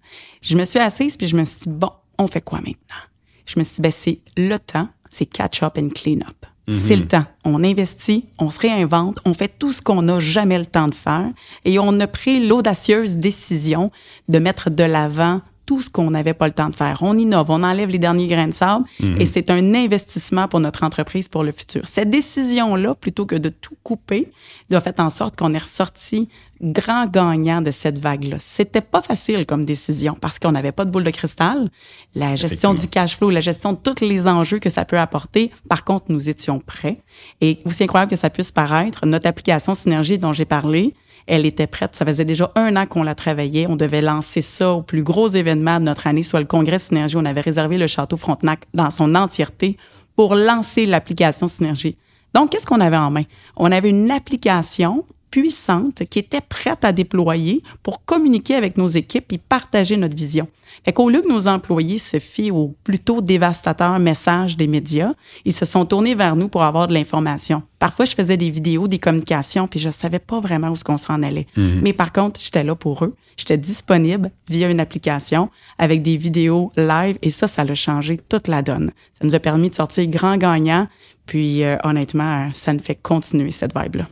je 0.42 0.56
me 0.56 0.64
suis 0.64 0.80
assise 0.80 1.16
puis 1.16 1.28
je 1.28 1.36
me 1.36 1.44
suis 1.44 1.60
dit, 1.60 1.68
bon, 1.68 1.90
on 2.18 2.26
fait 2.26 2.42
quoi 2.42 2.58
maintenant? 2.58 3.04
Je 3.46 3.60
me 3.60 3.62
suis 3.62 3.76
dit, 3.76 3.82
ben, 3.82 3.92
c'est 3.96 4.18
le 4.36 4.58
temps, 4.58 4.88
c'est 5.08 5.26
catch 5.26 5.62
up 5.62 5.78
and 5.78 5.90
clean 5.90 6.18
up. 6.26 6.46
Mhm. 6.68 6.80
C'est 6.86 6.96
le 6.96 7.06
temps. 7.06 7.24
On 7.44 7.62
investit, 7.62 8.26
on 8.38 8.50
se 8.50 8.58
réinvente, 8.58 9.18
on 9.24 9.34
fait 9.34 9.52
tout 9.58 9.72
ce 9.72 9.80
qu'on 9.80 10.02
n'a 10.02 10.18
jamais 10.18 10.58
le 10.58 10.66
temps 10.66 10.88
de 10.88 10.94
faire 10.94 11.30
et 11.64 11.78
on 11.78 12.00
a 12.00 12.06
pris 12.06 12.46
l'audacieuse 12.46 13.16
décision 13.16 13.90
de 14.28 14.38
mettre 14.38 14.70
de 14.70 14.84
l'avant 14.84 15.42
tout 15.66 15.82
ce 15.82 15.90
qu'on 15.90 16.10
n'avait 16.12 16.32
pas 16.34 16.46
le 16.46 16.54
temps 16.54 16.68
de 16.68 16.74
faire. 16.74 16.98
On 17.02 17.18
innove, 17.18 17.50
on 17.50 17.62
enlève 17.64 17.90
les 17.90 17.98
derniers 17.98 18.28
grains 18.28 18.46
de 18.48 18.54
sable 18.54 18.84
Mhm. 19.00 19.20
et 19.20 19.26
c'est 19.26 19.50
un 19.50 19.74
investissement 19.74 20.46
pour 20.48 20.60
notre 20.60 20.84
entreprise 20.84 21.28
pour 21.28 21.42
le 21.42 21.50
futur. 21.52 21.82
Cette 21.86 22.08
décision-là, 22.08 22.94
plutôt 22.94 23.26
que 23.26 23.34
de 23.34 23.48
tout 23.48 23.74
couper, 23.82 24.30
a 24.72 24.80
fait 24.80 25.00
en 25.00 25.10
sorte 25.10 25.36
qu'on 25.36 25.52
est 25.54 25.58
ressorti 25.58 26.28
grand 26.62 27.06
gagnant 27.06 27.60
de 27.60 27.70
cette 27.70 27.98
vague-là. 27.98 28.36
C'était 28.38 28.80
pas 28.80 29.02
facile 29.02 29.44
comme 29.44 29.64
décision 29.64 30.16
parce 30.18 30.38
qu'on 30.38 30.52
n'avait 30.52 30.72
pas 30.72 30.84
de 30.86 30.90
boule 30.90 31.02
de 31.02 31.10
cristal. 31.10 31.68
La 32.14 32.34
gestion 32.34 32.72
du 32.72 32.86
cash 32.88 33.16
flow, 33.16 33.28
la 33.30 33.40
gestion 33.40 33.72
de 33.74 33.78
tous 33.78 34.02
les 34.04 34.26
enjeux 34.26 34.58
que 34.58 34.70
ça 34.70 34.84
peut 34.84 34.98
apporter. 34.98 35.50
Par 35.68 35.84
contre, 35.84 36.06
nous 36.08 36.28
étions 36.30 36.60
prêts. 36.60 36.98
Et 37.40 37.58
aussi 37.66 37.84
incroyable 37.84 38.10
que 38.10 38.16
ça 38.16 38.30
puisse 38.30 38.52
paraître, 38.52 39.04
notre 39.04 39.26
application 39.26 39.74
Synergie 39.74 40.18
dont 40.18 40.32
j'ai 40.32 40.44
parlé, 40.46 40.94
elle 41.26 41.46
était 41.46 41.66
prête. 41.66 41.94
Ça 41.94 42.04
faisait 42.04 42.24
déjà 42.24 42.52
un 42.54 42.76
an 42.76 42.86
qu'on 42.86 43.02
la 43.02 43.14
travaillait. 43.14 43.66
On 43.68 43.76
devait 43.76 44.02
lancer 44.02 44.42
ça 44.42 44.72
au 44.72 44.82
plus 44.82 45.02
gros 45.02 45.28
événement 45.28 45.80
de 45.80 45.84
notre 45.84 46.06
année, 46.06 46.22
soit 46.22 46.40
le 46.40 46.46
congrès 46.46 46.78
Synergie. 46.78 47.16
On 47.16 47.24
avait 47.24 47.40
réservé 47.40 47.78
le 47.78 47.86
château 47.86 48.16
Frontenac 48.16 48.60
dans 48.74 48.90
son 48.90 49.14
entièreté 49.14 49.76
pour 50.14 50.34
lancer 50.34 50.86
l'application 50.86 51.46
Synergie. 51.46 51.96
Donc, 52.34 52.50
qu'est-ce 52.50 52.66
qu'on 52.66 52.80
avait 52.80 52.96
en 52.96 53.10
main? 53.10 53.24
On 53.56 53.72
avait 53.72 53.88
une 53.88 54.10
application 54.10 55.04
puissante 55.30 56.04
qui 56.08 56.18
était 56.18 56.40
prête 56.40 56.84
à 56.84 56.92
déployer 56.92 57.62
pour 57.82 58.04
communiquer 58.04 58.54
avec 58.54 58.76
nos 58.76 58.86
équipes 58.86 59.32
et 59.32 59.38
partager 59.38 59.96
notre 59.96 60.16
vision. 60.16 60.48
Fait 60.84 60.92
qu'au 60.92 61.08
lieu 61.08 61.22
que 61.22 61.28
nos 61.28 61.48
employés 61.48 61.98
se 61.98 62.18
fient 62.18 62.50
au 62.50 62.74
plutôt 62.84 63.20
dévastateur 63.20 63.98
message 63.98 64.56
des 64.56 64.66
médias, 64.66 65.12
ils 65.44 65.54
se 65.54 65.64
sont 65.64 65.84
tournés 65.84 66.14
vers 66.14 66.36
nous 66.36 66.48
pour 66.48 66.62
avoir 66.62 66.86
de 66.88 66.94
l'information. 66.94 67.62
Parfois, 67.78 68.04
je 68.04 68.14
faisais 68.14 68.36
des 68.36 68.50
vidéos, 68.50 68.88
des 68.88 68.98
communications, 68.98 69.68
puis 69.68 69.80
je 69.80 69.90
savais 69.90 70.18
pas 70.18 70.40
vraiment 70.40 70.68
où 70.70 70.76
ce 70.76 70.84
qu'on 70.84 70.98
s'en 70.98 71.22
allait. 71.22 71.46
Mais 71.56 71.92
par 71.92 72.12
contre, 72.12 72.40
j'étais 72.40 72.64
là 72.64 72.74
pour 72.74 73.04
eux. 73.04 73.14
J'étais 73.36 73.58
disponible 73.58 74.30
via 74.48 74.70
une 74.70 74.80
application 74.80 75.50
avec 75.78 76.02
des 76.02 76.16
vidéos 76.16 76.72
live 76.76 77.18
et 77.22 77.30
ça, 77.30 77.46
ça 77.46 77.62
a 77.62 77.74
changé 77.74 78.16
toute 78.16 78.48
la 78.48 78.62
donne. 78.62 78.92
Ça 79.12 79.26
nous 79.26 79.34
a 79.34 79.40
permis 79.40 79.68
de 79.70 79.74
sortir 79.74 80.06
grand 80.06 80.36
gagnant. 80.36 80.88
Puis 81.26 81.64
euh, 81.64 81.76
honnêtement, 81.84 82.50
ça 82.54 82.72
nous 82.72 82.78
fait 82.78 82.94
continuer 82.94 83.50
cette 83.50 83.76
vibe-là. 83.76 84.06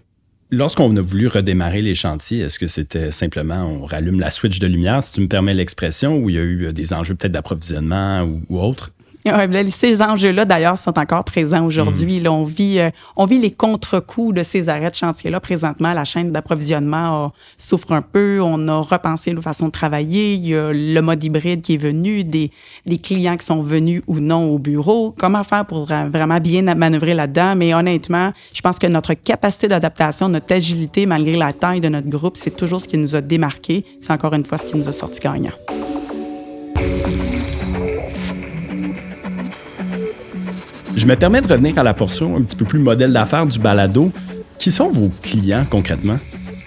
Lorsqu'on 0.54 0.96
a 0.96 1.00
voulu 1.00 1.26
redémarrer 1.26 1.82
les 1.82 1.96
chantiers, 1.96 2.38
est-ce 2.38 2.60
que 2.60 2.68
c'était 2.68 3.10
simplement 3.10 3.64
on 3.64 3.86
rallume 3.86 4.20
la 4.20 4.30
switch 4.30 4.60
de 4.60 4.68
lumière, 4.68 5.02
si 5.02 5.12
tu 5.12 5.20
me 5.20 5.26
permets 5.26 5.52
l'expression, 5.52 6.16
ou 6.16 6.30
il 6.30 6.36
y 6.36 6.38
a 6.38 6.42
eu 6.42 6.72
des 6.72 6.92
enjeux 6.92 7.16
peut-être 7.16 7.32
d'approvisionnement 7.32 8.22
ou 8.48 8.60
autre? 8.60 8.92
Ouais, 9.34 9.70
ces 9.70 10.02
enjeux-là, 10.02 10.44
d'ailleurs, 10.44 10.76
sont 10.76 10.98
encore 10.98 11.24
présents 11.24 11.64
aujourd'hui. 11.64 12.20
Là, 12.20 12.30
on 12.30 12.44
vit, 12.44 12.78
euh, 12.78 12.90
on 13.16 13.24
vit 13.24 13.38
les 13.38 13.50
contre-coups 13.50 14.34
de 14.34 14.42
ces 14.42 14.68
arrêts 14.68 14.90
de 14.90 14.94
chantier-là. 14.94 15.40
Présentement, 15.40 15.94
la 15.94 16.04
chaîne 16.04 16.30
d'approvisionnement 16.30 17.24
euh, 17.24 17.28
souffre 17.56 17.92
un 17.92 18.02
peu. 18.02 18.40
On 18.42 18.68
a 18.68 18.80
repensé 18.80 19.32
nos 19.32 19.40
façons 19.40 19.66
de 19.66 19.72
travailler. 19.72 20.34
Il 20.34 20.46
y 20.46 20.54
a 20.54 20.72
le 20.74 21.00
mode 21.00 21.24
hybride 21.24 21.62
qui 21.62 21.74
est 21.74 21.78
venu, 21.78 22.22
des, 22.22 22.50
des 22.84 22.98
clients 22.98 23.38
qui 23.38 23.46
sont 23.46 23.60
venus 23.60 24.02
ou 24.06 24.20
non 24.20 24.50
au 24.52 24.58
bureau. 24.58 25.14
Comment 25.18 25.42
faire 25.42 25.64
pour 25.64 25.86
vraiment 25.86 26.38
bien 26.38 26.62
manœuvrer 26.74 27.14
là-dedans? 27.14 27.56
Mais 27.56 27.72
honnêtement, 27.72 28.32
je 28.52 28.60
pense 28.60 28.78
que 28.78 28.86
notre 28.86 29.14
capacité 29.14 29.68
d'adaptation, 29.68 30.28
notre 30.28 30.52
agilité, 30.52 31.06
malgré 31.06 31.36
la 31.36 31.54
taille 31.54 31.80
de 31.80 31.88
notre 31.88 32.08
groupe, 32.10 32.36
c'est 32.36 32.54
toujours 32.54 32.82
ce 32.82 32.88
qui 32.88 32.98
nous 32.98 33.16
a 33.16 33.22
démarqué. 33.22 33.86
C'est 34.00 34.12
encore 34.12 34.34
une 34.34 34.44
fois 34.44 34.58
ce 34.58 34.66
qui 34.66 34.76
nous 34.76 34.88
a 34.88 34.92
sorti 34.92 35.20
gagnant. 35.20 35.52
Je 40.96 41.06
me 41.06 41.16
permets 41.16 41.40
de 41.40 41.48
revenir 41.48 41.76
à 41.78 41.82
la 41.82 41.92
portion 41.92 42.36
un 42.36 42.42
petit 42.42 42.54
peu 42.54 42.64
plus 42.64 42.78
modèle 42.78 43.12
d'affaires 43.12 43.46
du 43.46 43.58
balado. 43.58 44.12
Qui 44.58 44.70
sont 44.70 44.90
vos 44.90 45.10
clients 45.22 45.64
concrètement? 45.68 46.18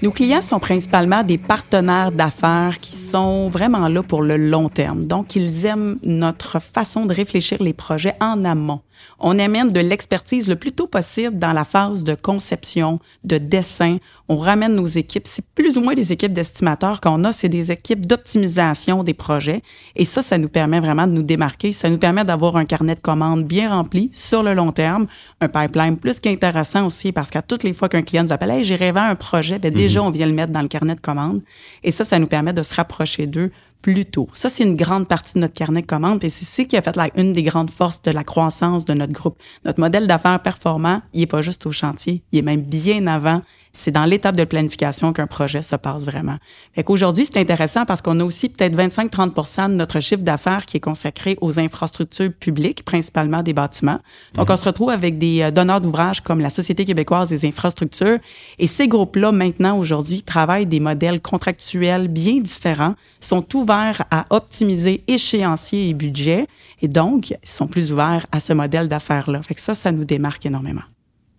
Nos 0.01 0.12
clients 0.12 0.41
sont 0.41 0.60
principalement 0.60 1.24
des 1.24 1.38
partenaires 1.38 2.12
d'affaires 2.12 2.77
qui 2.79 2.96
sont 2.96 3.48
vraiment 3.48 3.88
là 3.88 4.03
pour 4.03 4.22
le 4.22 4.38
long 4.38 4.69
terme. 4.69 5.03
Donc, 5.05 5.36
ils 5.36 5.65
aiment 5.65 5.98
notre 6.05 6.60
façon 6.60 7.05
de 7.05 7.13
réfléchir 7.13 7.63
les 7.63 7.74
projets 7.74 8.15
en 8.19 8.43
amont. 8.43 8.81
On 9.20 9.39
amène 9.39 9.70
de 9.70 9.80
l'expertise 9.80 10.48
le 10.48 10.56
plus 10.56 10.72
tôt 10.72 10.88
possible 10.88 11.38
dans 11.38 11.54
la 11.54 11.66
phase 11.66 12.04
de 12.04 12.16
conception, 12.16 13.00
de 13.24 13.38
dessin. 13.38 13.98
On 14.30 14.38
ramène 14.38 14.75
nos 14.75 14.86
équipes. 14.86 15.27
C'est 15.27 15.46
plus 15.56 15.77
ou 15.77 15.82
moins 15.82 15.94
des 15.94 16.12
équipes 16.13 16.34
d'estimateurs 16.34 17.01
qu'on 17.01 17.24
a, 17.24 17.32
c'est 17.32 17.50
des 17.50 17.72
équipes 17.72 18.06
d'optimisation 18.06 19.04
des 19.04 19.13
projets. 19.13 19.62
Et 19.96 20.06
ça, 20.06 20.22
ça 20.22 20.38
nous 20.38 20.50
permet 20.50 20.80
vraiment 20.80 21.08
de 21.08 21.13
nous 21.13 21.24
démarquer. 21.24 21.72
Ça 21.72 21.89
nous 21.89 21.98
permet 21.98 22.24
d'avoir 22.24 22.58
un 22.58 22.66
carnet 22.66 22.96
de 22.96 23.00
commandes 23.00 23.46
bien 23.46 23.70
rempli 23.70 24.10
sur 24.13 24.44
le 24.44 24.54
long 24.54 24.72
terme, 24.72 25.08
un 25.42 25.48
pipeline 25.48 25.98
plus 25.98 26.20
qu'intéressant 26.20 26.86
aussi 26.86 27.12
parce 27.12 27.30
qu'à 27.30 27.42
toutes 27.42 27.63
les 27.63 27.74
fois 27.74 27.89
qu'un 27.89 28.01
client 28.01 28.24
nous 28.24 28.32
appelle, 28.32 28.51
hey, 28.51 28.63
j'ai 28.63 28.75
rêvé 28.75 29.00
à 29.00 29.06
un 29.06 29.16
projet, 29.16 29.60
ben 29.60 29.74
déjà, 29.74 30.04
on 30.04 30.10
vient 30.10 30.25
le 30.27 30.34
mettre 30.34 30.54
dans 30.54 30.62
le 30.62 30.68
carnet 30.68 30.96
de 30.96 31.01
commandes. 31.01 31.42
Et 31.84 31.92
ça, 31.92 32.04
ça 32.04 32.20
nous 32.20 32.27
permet 32.27 32.54
de 32.54 32.62
se 32.62 32.74
rapprocher 32.75 33.27
d'eux 33.27 33.51
plus 33.81 34.05
tôt. 34.05 34.27
Ça, 34.34 34.50
c'est 34.50 34.63
une 34.63 34.75
grande 34.75 35.07
partie 35.07 35.36
de 35.36 35.39
notre 35.39 35.53
carnet 35.53 35.81
de 35.81 35.88
commandes 35.88 36.24
et 36.24 36.29
c'est 36.29 36.46
ce 36.46 36.67
qui 36.67 36.75
a 36.77 36.81
fait 36.81 36.96
la, 36.96 37.10
une 37.15 37.34
des 37.34 37.43
grandes 37.43 37.72
forces 37.72 38.01
de 38.01 38.12
la 38.12 38.24
croissance 38.24 38.86
de 38.86 38.93
notre 38.93 39.13
groupe. 39.13 39.38
Notre 39.65 39.79
modèle 39.79 40.07
d'affaires 40.07 40.41
performant, 40.41 41.01
il 41.13 41.24
est 41.24 41.27
pas 41.27 41.41
juste 41.41 41.65
au 41.65 41.72
chantier, 41.72 42.24
il 42.31 42.39
est 42.39 42.43
même 42.43 42.62
bien 42.62 43.07
avant. 43.07 43.41
C'est 43.77 43.91
dans 43.91 44.05
l'étape 44.05 44.36
de 44.36 44.43
planification 44.43 45.13
qu'un 45.13 45.28
projet 45.28 45.62
se 45.62 45.75
passe 45.75 46.04
vraiment. 46.04 46.38
Fait 46.73 46.84
qu'aujourd'hui, 46.84 47.28
c'est 47.32 47.39
intéressant 47.39 47.86
parce 47.86 48.02
qu'on 48.02 48.19
a 48.19 48.23
aussi 48.23 48.49
peut-être 48.49 48.75
25-30 48.75 49.69
de 49.69 49.75
notre 49.75 49.99
chiffre 49.99 50.23
d'affaires 50.23 50.65
qui 50.65 50.78
est 50.78 50.82
consacré 50.82 51.38
aux 51.41 51.60
infrastructures 51.60 52.34
publiques, 52.34 52.84
principalement 52.84 53.43
des 53.43 53.54
bâtiments. 53.54 53.99
Donc, 54.34 54.49
on 54.49 54.58
se 54.58 54.65
retrouve 54.65 54.89
avec 54.89 55.19
des 55.19 55.43
euh, 55.43 55.52
donneurs 55.52 55.80
d'ouvrages 55.80 56.21
comme 56.21 56.39
la 56.39 56.49
Société 56.49 56.86
québécoise 56.86 57.30
des 57.30 57.45
infrastructures. 57.45 58.17
Et 58.58 58.65
ces 58.65 58.88
groupes-là, 58.88 59.32
maintenant, 59.32 59.78
aujourd'hui, 59.78 60.23
travaillent 60.23 60.65
des 60.65 60.80
modèles 60.80 61.21
contractuels 61.21 62.08
bien 62.08 62.39
différents, 62.39 62.95
sont 63.19 63.45
ouverts 63.56 64.04
à 64.10 64.25
optimiser 64.32 65.04
échéancier 65.08 65.89
et 65.89 65.93
budget. 65.93 66.47
Et 66.82 66.88
donc, 66.88 67.30
ils 67.30 67.38
sont 67.43 67.67
plus 67.67 67.93
ouverts 67.93 68.25
à 68.32 68.39
ce 68.39 68.54
modèle 68.54 68.88
d'affaires-là. 68.88 69.43
Fait 69.43 69.54
que 69.54 69.62
ça, 69.62 69.75
ça 69.75 69.91
nous 69.91 70.04
démarque 70.04 70.47
énormément. 70.47 70.82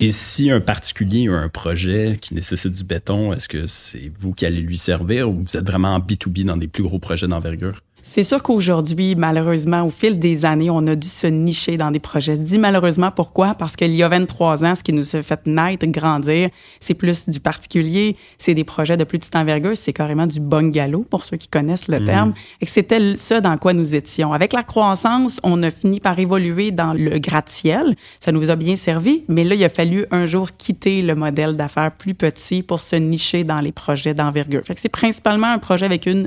Et 0.00 0.12
si 0.12 0.50
un 0.50 0.60
particulier 0.60 1.28
a 1.28 1.32
un 1.32 1.48
projet 1.48 2.18
qui 2.20 2.34
nécessite 2.34 2.72
du 2.72 2.84
béton, 2.84 3.32
est-ce 3.32 3.48
que 3.48 3.66
c'est 3.66 4.12
vous 4.16 4.32
qui 4.32 4.46
allez 4.46 4.60
lui 4.60 4.78
servir 4.78 5.28
ou 5.28 5.40
vous 5.40 5.56
êtes 5.56 5.66
vraiment 5.66 5.94
en 5.94 5.98
B2B 5.98 6.44
dans 6.44 6.56
des 6.56 6.68
plus 6.68 6.84
gros 6.84 7.00
projets 7.00 7.26
d'envergure? 7.26 7.82
C'est 8.10 8.22
sûr 8.22 8.42
qu'aujourd'hui, 8.42 9.14
malheureusement, 9.16 9.82
au 9.84 9.90
fil 9.90 10.18
des 10.18 10.46
années, 10.46 10.70
on 10.70 10.86
a 10.86 10.94
dû 10.94 11.06
se 11.06 11.26
nicher 11.26 11.76
dans 11.76 11.90
des 11.90 11.98
projets. 11.98 12.36
Je 12.36 12.40
dis 12.40 12.58
malheureusement 12.58 13.10
pourquoi? 13.10 13.54
Parce 13.54 13.76
qu'il 13.76 13.94
y 13.94 14.02
a 14.02 14.08
23 14.08 14.64
ans, 14.64 14.74
ce 14.74 14.82
qui 14.82 14.94
nous 14.94 15.14
a 15.14 15.22
fait 15.22 15.46
naître, 15.46 15.86
grandir, 15.86 16.48
c'est 16.80 16.94
plus 16.94 17.28
du 17.28 17.38
particulier, 17.38 18.16
c'est 18.38 18.54
des 18.54 18.64
projets 18.64 18.96
de 18.96 19.04
plus 19.04 19.18
petite 19.18 19.36
envergure, 19.36 19.76
c'est 19.76 19.92
carrément 19.92 20.26
du 20.26 20.40
bungalow, 20.40 21.04
pour 21.08 21.22
ceux 21.22 21.36
qui 21.36 21.48
connaissent 21.48 21.86
le 21.86 22.02
terme. 22.02 22.32
Et 22.62 22.66
c'était 22.66 23.14
ça 23.16 23.42
dans 23.42 23.58
quoi 23.58 23.74
nous 23.74 23.94
étions. 23.94 24.32
Avec 24.32 24.54
la 24.54 24.62
croissance, 24.62 25.38
on 25.42 25.62
a 25.62 25.70
fini 25.70 26.00
par 26.00 26.18
évoluer 26.18 26.70
dans 26.70 26.94
le 26.94 27.18
gratte-ciel. 27.18 27.94
Ça 28.20 28.32
nous 28.32 28.50
a 28.50 28.56
bien 28.56 28.76
servi, 28.76 29.24
mais 29.28 29.44
là, 29.44 29.54
il 29.54 29.64
a 29.64 29.68
fallu 29.68 30.06
un 30.10 30.24
jour 30.24 30.56
quitter 30.56 31.02
le 31.02 31.14
modèle 31.14 31.58
d'affaires 31.58 31.92
plus 31.92 32.14
petit 32.14 32.62
pour 32.62 32.80
se 32.80 32.96
nicher 32.96 33.44
dans 33.44 33.60
les 33.60 33.72
projets 33.72 34.14
d'envergure. 34.14 34.62
Fait 34.64 34.74
que 34.74 34.80
c'est 34.80 34.88
principalement 34.88 35.48
un 35.48 35.58
projet 35.58 35.84
avec 35.84 36.06
une 36.06 36.26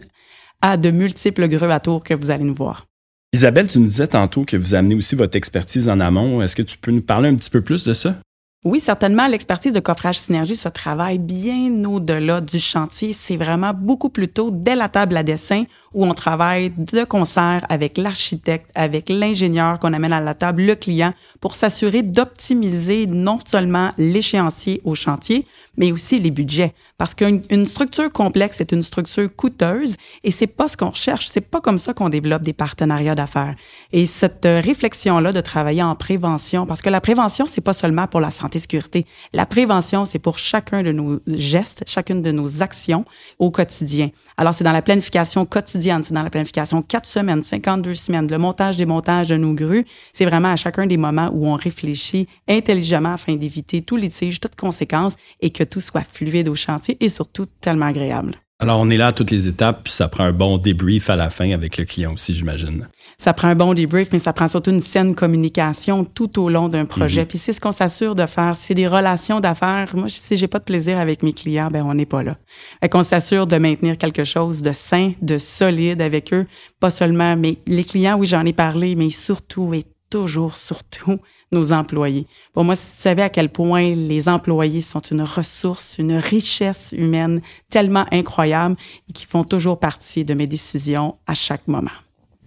à 0.62 0.78
de 0.78 0.92
multiples 0.92 1.48
grues 1.48 1.72
à 1.72 1.80
tour 1.80 2.04
que 2.04 2.14
vous 2.14 2.32
allez 2.32 2.44
nous 2.44 2.56
voir. 2.56 2.86
Isabelle, 3.34 3.68
tu 3.68 3.80
nous 3.80 3.86
disais 3.86 4.08
tantôt 4.08 4.44
que 4.44 4.58
vous 4.58 4.74
amenez 4.74 4.96
aussi 4.96 5.16
votre 5.16 5.38
expertise 5.38 5.88
en 5.88 6.00
amont. 6.00 6.42
Est-ce 6.42 6.56
que 6.56 6.62
tu 6.62 6.78
peux 6.78 6.92
nous 6.92 7.02
parler 7.02 7.30
un 7.30 7.36
petit 7.36 7.50
peu 7.50 7.62
plus 7.62 7.84
de 7.84 7.94
ça? 7.94 8.16
Oui, 8.64 8.80
certainement. 8.80 9.26
L'expertise 9.26 9.74
de 9.74 9.80
coffrage 9.80 10.20
synergie 10.20 10.56
se 10.56 10.70
travaille 10.70 11.18
bien 11.18 11.84
au-delà 11.84 12.42
du 12.42 12.60
chantier. 12.60 13.12
C'est 13.12 13.36
vraiment 13.36 13.74
beaucoup 13.74 14.10
plus 14.10 14.28
tôt 14.28 14.52
dès 14.52 14.76
la 14.76 14.88
table 14.88 15.18
à 15.18 15.24
dessin 15.24 15.64
où 15.96 16.06
on 16.06 16.14
travaille 16.14 16.72
de 16.78 17.04
concert 17.04 17.66
avec 17.70 17.98
l'architecte, 17.98 18.70
avec 18.76 19.10
l'ingénieur 19.10 19.80
qu'on 19.80 19.94
amène 19.94 20.14
à 20.14 20.20
la 20.20 20.36
table, 20.36 20.62
le 20.62 20.76
client, 20.76 21.16
pour 21.40 21.56
s'assurer 21.56 22.04
d'optimiser 22.04 23.08
non 23.08 23.40
seulement 23.44 23.94
l'échéancier 23.98 24.80
au 24.84 24.94
chantier, 24.94 25.48
mais 25.78 25.92
aussi 25.92 26.20
les 26.20 26.32
budgets. 26.32 26.74
Parce 26.98 27.16
qu'une 27.16 27.42
une 27.50 27.66
structure 27.66 28.12
complexe 28.12 28.62
est 28.62 28.72
une 28.72 28.84
structure 28.84 29.34
coûteuse 29.36 29.96
et 30.24 30.32
c'est 30.32 30.48
pas 30.48 30.68
ce 30.68 30.78
qu'on 30.78 30.90
recherche. 30.90 31.28
C'est 31.30 31.42
pas 31.42 31.62
comme 31.62 31.78
ça 31.78 31.94
qu'on 31.94 32.10
développe 32.10 32.44
des 32.44 32.54
partenariats 32.54 33.16
d'affaires. 33.16 33.56
Et 33.92 34.06
cette 34.06 34.46
euh, 34.46 34.62
réflexion-là 34.62 35.32
de 35.32 35.42
travailler 35.42 35.84
en 35.84 35.96
prévention, 35.96 36.66
parce 36.66 36.82
que 36.82 36.90
la 36.90 37.02
prévention, 37.02 37.46
c'est 37.46 37.62
pas 37.62 37.74
seulement 37.74 38.08
pour 38.08 38.20
la 38.20 38.32
santé 38.32 38.60
sécurité. 38.60 39.06
La 39.34 39.46
prévention, 39.46 40.06
c'est 40.06 40.20
pour 40.20 40.38
chacun 40.38 40.84
de 40.84 40.92
nos 40.92 41.20
gestes, 41.28 41.84
chacune 41.88 42.22
de 42.22 42.32
nos 42.32 42.62
actions 42.62 43.06
au 43.40 43.52
quotidien. 43.52 44.10
Alors, 44.38 44.54
c'est 44.54 44.64
dans 44.64 44.72
la 44.72 44.82
planification 44.82 45.46
quotidienne, 45.46 46.04
c'est 46.04 46.14
dans 46.14 46.24
la 46.24 46.30
planification 46.30 46.82
quatre 46.82 47.08
semaines, 47.08 47.44
52 47.44 47.94
semaines, 47.96 48.28
le 48.30 48.38
montage 48.38 48.78
des 48.78 48.86
montages 48.86 49.28
de 49.28 49.38
nos 49.38 49.54
grues. 49.54 49.86
C'est 50.14 50.26
vraiment 50.26 50.50
à 50.50 50.56
chacun 50.56 50.86
des 50.86 50.98
moments 50.98 51.30
où 51.34 51.48
on 51.48 51.56
réfléchit 51.56 52.28
intelligemment 52.48 53.14
afin 53.14 53.36
d'éviter 53.36 53.82
tout 53.82 53.98
litige, 53.98 54.40
toute 54.40 54.56
conséquence 54.56 55.16
et 55.42 55.50
que 55.50 55.61
tout 55.66 55.82
soit 55.82 56.06
fluide 56.12 56.48
au 56.48 56.56
chantier 56.56 56.98
et 57.00 57.10
surtout 57.10 57.46
tellement 57.62 57.88
agréable. 57.88 58.36
Alors, 58.62 58.80
on 58.80 58.92
est 58.92 58.98
là 58.98 59.08
à 59.08 59.12
toutes 59.12 59.32
les 59.32 59.48
étapes, 59.48 59.82
puis 59.86 59.92
ça 59.92 60.08
prend 60.08 60.24
un 60.24 60.34
bon 60.34 60.60
débrief 60.60 61.10
à 61.10 61.16
la 61.16 61.32
fin 61.32 61.50
avec 61.50 61.78
le 61.78 61.86
client 61.86 62.14
aussi, 62.14 62.36
j'imagine. 62.36 62.88
Ça 63.18 63.34
prend 63.34 63.48
un 63.48 63.56
bon 63.56 63.74
debrief, 63.74 64.10
mais 64.14 64.20
ça 64.20 64.34
prend 64.34 64.48
surtout 64.48 64.70
une 64.70 64.80
saine 64.80 65.16
communication 65.16 66.06
tout 66.06 66.40
au 66.40 66.48
long 66.48 66.70
d'un 66.70 66.86
projet. 66.86 67.22
Mhm. 67.22 67.28
Puis 67.28 67.38
c'est 67.40 67.54
ce 67.54 67.60
qu'on 67.60 67.72
s'assure 67.72 68.14
de 68.14 68.28
faire. 68.28 68.56
C'est 68.56 68.76
des 68.76 68.88
relations 68.88 69.40
d'affaires. 69.40 69.88
Moi, 69.96 70.10
si 70.10 70.38
j'ai 70.38 70.48
pas 70.48 70.60
de 70.60 70.64
plaisir 70.64 71.00
avec 71.00 71.24
mes 71.24 71.34
clients, 71.34 71.70
ben 71.72 71.84
on 71.84 71.96
n'est 71.96 72.06
pas 72.06 72.22
là. 72.22 72.38
Fait 72.82 72.90
qu'on 72.90 73.02
s'assure 73.02 73.48
de 73.48 73.58
maintenir 73.58 73.98
quelque 73.98 74.24
chose 74.24 74.62
de 74.62 74.74
sain, 74.74 75.14
de 75.24 75.40
solide 75.40 76.00
avec 76.00 76.32
eux. 76.32 76.46
Pas 76.80 76.92
seulement, 76.92 77.36
mais 77.36 77.58
les 77.66 77.84
clients, 77.84 78.16
oui, 78.20 78.28
j'en 78.28 78.46
ai 78.46 78.54
parlé, 78.54 78.94
mais 78.96 79.10
surtout 79.10 79.74
et 79.74 79.86
toujours, 80.12 80.56
surtout, 80.56 81.18
nos 81.54 81.74
employés. 81.74 82.28
Pour 82.54 82.64
moi, 82.64 82.76
si 82.76 82.96
tu 82.96 83.02
savais 83.02 83.24
à 83.24 83.30
quel 83.30 83.50
point 83.50 83.94
les 83.94 84.30
employés 84.30 84.82
sont 84.82 85.02
une 85.02 85.22
ressource, 85.22 85.98
une 86.00 86.14
richesse 86.14 86.94
humaine 86.98 87.42
tellement 87.70 88.06
incroyable 88.12 88.78
et 89.10 89.14
qui 89.14 89.26
font 89.26 89.44
toujours 89.44 89.78
partie 89.78 90.24
de 90.24 90.34
mes 90.34 90.48
décisions 90.48 91.16
à 91.28 91.34
chaque 91.34 91.68
moment. 91.68 91.92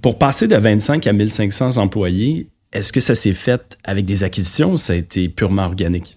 Pour 0.00 0.18
passer 0.18 0.46
de 0.48 0.56
25 0.56 1.06
à 1.06 1.12
1500 1.12 1.76
employés, 1.76 2.48
est-ce 2.72 2.92
que 2.92 3.00
ça 3.00 3.14
s'est 3.14 3.34
fait 3.34 3.76
avec 3.84 4.06
des 4.06 4.24
acquisitions 4.24 4.72
ou 4.72 4.78
ça 4.78 4.94
a 4.94 4.96
été 4.96 5.28
purement 5.28 5.64
organique? 5.64 6.16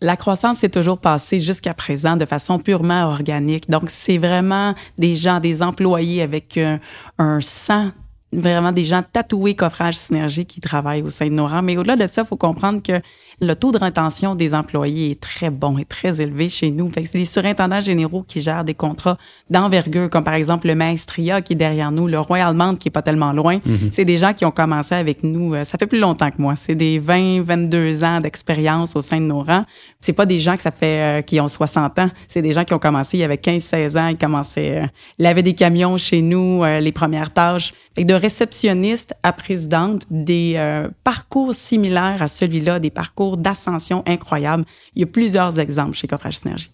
La 0.00 0.16
croissance 0.16 0.58
s'est 0.58 0.68
toujours 0.68 0.98
passée 0.98 1.38
jusqu'à 1.38 1.72
présent 1.72 2.16
de 2.16 2.26
façon 2.26 2.58
purement 2.58 3.04
organique. 3.04 3.70
Donc, 3.70 3.84
c'est 3.88 4.18
vraiment 4.18 4.74
des 4.98 5.14
gens, 5.14 5.38
des 5.38 5.62
employés 5.62 6.20
avec 6.20 6.58
un, 6.58 6.80
un 7.18 7.40
sang 7.40 7.92
vraiment 8.40 8.72
des 8.72 8.84
gens 8.84 9.02
tatoués 9.02 9.54
coffrage 9.54 9.96
synergie 9.96 10.46
qui 10.46 10.60
travaillent 10.60 11.02
au 11.02 11.10
sein 11.10 11.26
de 11.26 11.32
nos 11.32 11.46
rangs. 11.46 11.62
Mais 11.62 11.76
au-delà 11.76 11.96
de 11.96 12.06
ça, 12.06 12.22
il 12.22 12.26
faut 12.26 12.36
comprendre 12.36 12.82
que 12.82 13.00
le 13.40 13.54
taux 13.54 13.72
de 13.72 13.78
rétention 13.78 14.34
des 14.34 14.54
employés 14.54 15.10
est 15.10 15.20
très 15.20 15.50
bon 15.50 15.78
et 15.78 15.84
très 15.84 16.20
élevé 16.20 16.48
chez 16.48 16.70
nous. 16.70 16.90
Fait 16.90 17.04
c'est 17.04 17.18
des 17.18 17.24
surintendants 17.24 17.80
généraux 17.80 18.24
qui 18.26 18.40
gèrent 18.40 18.64
des 18.64 18.74
contrats 18.74 19.16
d'envergure, 19.50 20.10
comme 20.10 20.24
par 20.24 20.34
exemple 20.34 20.66
le 20.66 20.74
Maestria 20.74 21.42
qui 21.42 21.54
est 21.54 21.56
derrière 21.56 21.92
nous, 21.92 22.06
le 22.06 22.18
Royal 22.18 22.54
Mount 22.54 22.76
qui 22.76 22.88
est 22.88 22.90
pas 22.90 23.02
tellement 23.02 23.32
loin. 23.32 23.56
Mm-hmm. 23.56 23.90
C'est 23.92 24.04
des 24.04 24.16
gens 24.16 24.32
qui 24.32 24.44
ont 24.44 24.50
commencé 24.50 24.94
avec 24.94 25.22
nous, 25.22 25.54
euh, 25.54 25.64
ça 25.64 25.78
fait 25.78 25.86
plus 25.86 25.98
longtemps 25.98 26.30
que 26.30 26.40
moi. 26.40 26.54
C'est 26.56 26.74
des 26.74 26.98
20, 26.98 27.42
22 27.42 28.04
ans 28.04 28.20
d'expérience 28.20 28.96
au 28.96 29.00
sein 29.00 29.20
de 29.20 29.26
nos 29.26 29.42
rangs. 29.42 29.64
C'est 30.00 30.12
pas 30.12 30.26
des 30.26 30.38
gens 30.38 30.56
que 30.56 30.62
ça 30.62 30.70
fait, 30.70 31.20
euh, 31.20 31.22
qui 31.22 31.40
ont 31.40 31.48
60 31.48 31.98
ans. 31.98 32.10
C'est 32.28 32.42
des 32.42 32.52
gens 32.52 32.64
qui 32.64 32.74
ont 32.74 32.78
commencé 32.78 33.16
il 33.16 33.20
y 33.20 33.24
avait 33.24 33.38
15, 33.38 33.62
16 33.62 33.96
ans. 33.96 34.08
Ils 34.08 34.18
commençaient, 34.18 34.82
euh, 34.82 34.86
lavaient 35.18 35.42
des 35.42 35.54
camions 35.54 35.96
chez 35.96 36.22
nous, 36.22 36.64
les 36.64 36.92
premières 36.92 37.32
tâches. 37.32 37.72
Et 37.96 38.04
de 38.04 38.14
réceptionniste 38.14 39.14
à 39.22 39.32
présidente, 39.32 40.02
des 40.10 40.60
parcours 41.04 41.54
similaires 41.54 42.22
à 42.22 42.28
celui-là, 42.28 42.80
des 42.80 42.90
parcours 42.90 43.23
d'ascension 43.32 44.02
incroyable. 44.06 44.64
Il 44.94 45.00
y 45.00 45.04
a 45.04 45.06
plusieurs 45.06 45.58
exemples 45.58 45.96
chez 45.96 46.06
Coffrage 46.06 46.38
Synergie. 46.38 46.70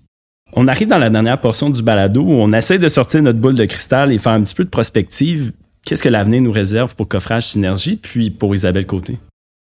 On 0.52 0.66
arrive 0.66 0.88
dans 0.88 0.98
la 0.98 1.10
dernière 1.10 1.40
portion 1.40 1.70
du 1.70 1.82
balado 1.82 2.22
où 2.22 2.32
on 2.32 2.52
essaie 2.52 2.78
de 2.78 2.88
sortir 2.88 3.22
notre 3.22 3.38
boule 3.38 3.54
de 3.54 3.64
cristal 3.64 4.12
et 4.12 4.18
faire 4.18 4.32
un 4.32 4.42
petit 4.42 4.54
peu 4.54 4.64
de 4.64 4.70
prospective. 4.70 5.52
Qu'est-ce 5.86 6.02
que 6.02 6.08
l'avenir 6.08 6.42
nous 6.42 6.52
réserve 6.52 6.96
pour 6.96 7.08
Coffrage 7.08 7.48
Synergie, 7.48 7.96
puis 7.96 8.30
pour 8.30 8.54
Isabelle 8.54 8.86
Côté? 8.86 9.18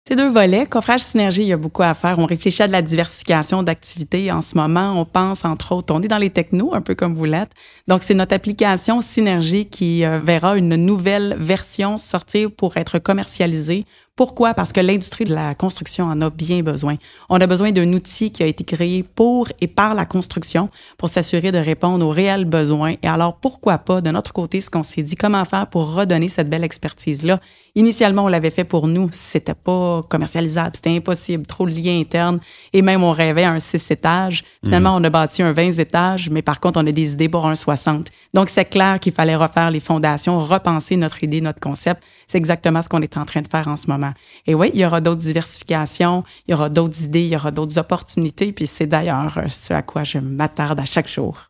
Ces 0.07 0.15
deux 0.15 0.29
volets, 0.29 0.65
coffrage 0.65 1.01
synergie, 1.01 1.41
il 1.41 1.47
y 1.49 1.53
a 1.53 1.57
beaucoup 1.57 1.83
à 1.83 1.93
faire. 1.93 2.17
On 2.17 2.25
réfléchit 2.25 2.63
à 2.63 2.67
de 2.67 2.71
la 2.71 2.81
diversification 2.81 3.61
d'activités 3.61 4.31
en 4.31 4.41
ce 4.41 4.55
moment. 4.55 4.93
On 4.95 5.03
pense, 5.03 5.43
entre 5.43 5.73
autres, 5.73 5.93
on 5.93 6.01
est 6.01 6.07
dans 6.07 6.17
les 6.17 6.29
technos, 6.29 6.73
un 6.73 6.79
peu 6.79 6.95
comme 6.95 7.13
vous 7.13 7.25
l'êtes. 7.25 7.51
Donc, 7.89 8.03
c'est 8.03 8.13
notre 8.13 8.33
application 8.33 9.01
Synergie 9.01 9.65
qui 9.65 10.05
euh, 10.05 10.19
verra 10.23 10.57
une 10.57 10.77
nouvelle 10.77 11.35
version 11.37 11.97
sortir 11.97 12.49
pour 12.49 12.77
être 12.77 12.99
commercialisée 12.99 13.85
pourquoi? 14.17 14.55
Parce 14.55 14.73
que 14.73 14.79
l'industrie 14.81 15.25
de 15.25 15.33
la 15.35 15.53
construction 15.53 16.05
en 16.05 16.19
a 16.21 16.31
bien 16.31 16.63
besoin. 16.63 16.95
On 17.29 17.39
a 17.39 17.45
besoin 17.45 17.71
d'un 17.71 17.93
outil 17.93 18.31
qui 18.31 18.41
a 18.41 18.47
été 18.47 18.63
créé 18.63 19.03
pour 19.03 19.49
et 19.61 19.67
par 19.67 19.93
la 19.93 20.05
construction 20.05 20.69
pour 20.97 21.09
s'assurer 21.09 21.51
de 21.51 21.59
répondre 21.59 22.03
aux 22.03 22.09
réels 22.09 22.45
besoins. 22.45 22.95
Et 23.03 23.07
alors, 23.07 23.35
pourquoi 23.35 23.77
pas, 23.77 24.01
de 24.01 24.09
notre 24.09 24.33
côté, 24.33 24.59
ce 24.59 24.71
qu'on 24.71 24.81
s'est 24.81 25.03
dit, 25.03 25.15
comment 25.15 25.45
faire 25.45 25.67
pour 25.67 25.93
redonner 25.93 26.29
cette 26.29 26.49
belle 26.49 26.63
expertise-là? 26.63 27.39
Initialement, 27.75 28.23
on 28.23 28.27
l'avait 28.27 28.49
fait 28.49 28.63
pour 28.63 28.87
nous. 28.87 29.07
C'était 29.11 29.53
pas 29.53 30.01
commercialisable. 30.09 30.71
C'était 30.73 30.95
impossible. 30.95 31.45
Trop 31.45 31.67
de 31.67 31.71
liens 31.71 31.99
internes. 31.99 32.39
Et 32.73 32.81
même, 32.81 33.03
on 33.03 33.11
rêvait 33.11 33.43
un 33.43 33.59
6 33.59 33.91
étages. 33.91 34.43
Finalement, 34.65 34.93
mhm. 34.97 35.01
on 35.03 35.03
a 35.03 35.09
bâti 35.11 35.43
un 35.43 35.51
20 35.51 35.73
étages, 35.77 36.31
mais 36.31 36.41
par 36.41 36.59
contre, 36.59 36.81
on 36.81 36.87
a 36.87 36.91
des 36.91 37.11
idées 37.11 37.29
pour 37.29 37.45
un 37.45 37.53
60. 37.53 38.07
Donc, 38.33 38.49
c'est 38.49 38.65
clair 38.65 38.99
qu'il 38.99 39.13
fallait 39.13 39.35
refaire 39.35 39.71
les 39.71 39.79
fondations, 39.79 40.37
repenser 40.39 40.95
notre 40.95 41.23
idée, 41.23 41.41
notre 41.41 41.59
concept. 41.59 42.03
C'est 42.27 42.37
exactement 42.37 42.81
ce 42.81 42.89
qu'on 42.89 43.01
est 43.01 43.17
en 43.17 43.25
train 43.25 43.41
de 43.41 43.47
faire 43.47 43.67
en 43.67 43.75
ce 43.75 43.87
moment. 43.87 44.13
Et 44.45 44.53
oui, 44.53 44.71
il 44.73 44.79
y 44.79 44.85
aura 44.85 45.01
d'autres 45.01 45.21
diversifications, 45.21 46.23
il 46.47 46.51
y 46.51 46.53
aura 46.53 46.69
d'autres 46.69 47.01
idées, 47.01 47.21
il 47.21 47.29
y 47.29 47.35
aura 47.35 47.51
d'autres 47.51 47.77
opportunités, 47.77 48.51
puis 48.51 48.67
c'est 48.67 48.87
d'ailleurs 48.87 49.37
euh, 49.37 49.47
ce 49.49 49.73
à 49.73 49.81
quoi 49.81 50.03
je 50.03 50.19
m'attarde 50.19 50.79
à 50.79 50.85
chaque 50.85 51.09
jour. 51.09 51.49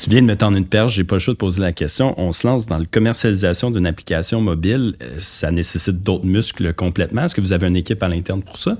Tu 0.00 0.10
viens 0.10 0.22
de 0.22 0.26
me 0.26 0.36
tendre 0.36 0.56
une 0.56 0.66
perche, 0.66 0.94
j'ai 0.94 1.02
pas 1.02 1.16
le 1.16 1.18
choix 1.18 1.34
de 1.34 1.38
poser 1.38 1.60
la 1.60 1.72
question. 1.72 2.14
On 2.18 2.30
se 2.30 2.46
lance 2.46 2.66
dans 2.66 2.78
la 2.78 2.86
commercialisation 2.86 3.72
d'une 3.72 3.86
application 3.86 4.40
mobile. 4.40 4.94
Euh, 5.02 5.16
ça 5.18 5.50
nécessite 5.50 6.04
d'autres 6.04 6.26
muscles 6.26 6.72
complètement. 6.72 7.22
Est-ce 7.22 7.34
que 7.34 7.40
vous 7.40 7.52
avez 7.52 7.66
une 7.66 7.76
équipe 7.76 8.02
à 8.02 8.08
l'interne 8.08 8.42
pour 8.42 8.58
ça? 8.58 8.78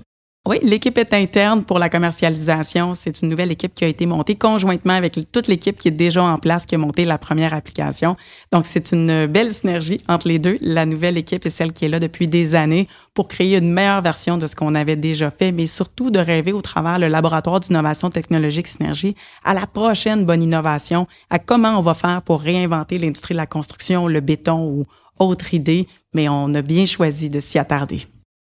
Oui, 0.48 0.56
l'équipe 0.62 0.96
est 0.96 1.12
interne 1.12 1.62
pour 1.62 1.78
la 1.78 1.90
commercialisation. 1.90 2.94
C'est 2.94 3.20
une 3.20 3.28
nouvelle 3.28 3.52
équipe 3.52 3.74
qui 3.74 3.84
a 3.84 3.86
été 3.86 4.06
montée 4.06 4.34
conjointement 4.34 4.94
avec 4.94 5.18
toute 5.30 5.46
l'équipe 5.46 5.76
qui 5.76 5.88
est 5.88 5.90
déjà 5.90 6.24
en 6.24 6.38
place, 6.38 6.64
qui 6.64 6.74
a 6.74 6.78
monté 6.78 7.04
la 7.04 7.18
première 7.18 7.52
application. 7.52 8.16
Donc, 8.50 8.64
c'est 8.64 8.92
une 8.92 9.26
belle 9.26 9.52
synergie 9.52 10.00
entre 10.08 10.26
les 10.26 10.38
deux. 10.38 10.56
La 10.62 10.86
nouvelle 10.86 11.18
équipe 11.18 11.44
est 11.44 11.50
celle 11.50 11.74
qui 11.74 11.84
est 11.84 11.90
là 11.90 12.00
depuis 12.00 12.28
des 12.28 12.54
années 12.54 12.88
pour 13.12 13.28
créer 13.28 13.58
une 13.58 13.70
meilleure 13.70 14.00
version 14.00 14.38
de 14.38 14.46
ce 14.46 14.56
qu'on 14.56 14.74
avait 14.74 14.96
déjà 14.96 15.28
fait, 15.28 15.52
mais 15.52 15.66
surtout 15.66 16.10
de 16.10 16.18
rêver 16.18 16.52
au 16.52 16.62
travers 16.62 16.98
le 16.98 17.08
laboratoire 17.08 17.60
d'innovation 17.60 18.08
technologique 18.08 18.68
Synergie 18.68 19.16
à 19.44 19.52
la 19.52 19.66
prochaine 19.66 20.24
bonne 20.24 20.42
innovation, 20.42 21.06
à 21.28 21.38
comment 21.38 21.76
on 21.76 21.82
va 21.82 21.92
faire 21.92 22.22
pour 22.22 22.40
réinventer 22.40 22.96
l'industrie 22.96 23.34
de 23.34 23.36
la 23.36 23.46
construction, 23.46 24.08
le 24.08 24.20
béton 24.20 24.66
ou 24.66 24.86
autre 25.18 25.52
idée, 25.52 25.86
mais 26.14 26.30
on 26.30 26.54
a 26.54 26.62
bien 26.62 26.86
choisi 26.86 27.28
de 27.28 27.38
s'y 27.38 27.58
attarder. 27.58 28.06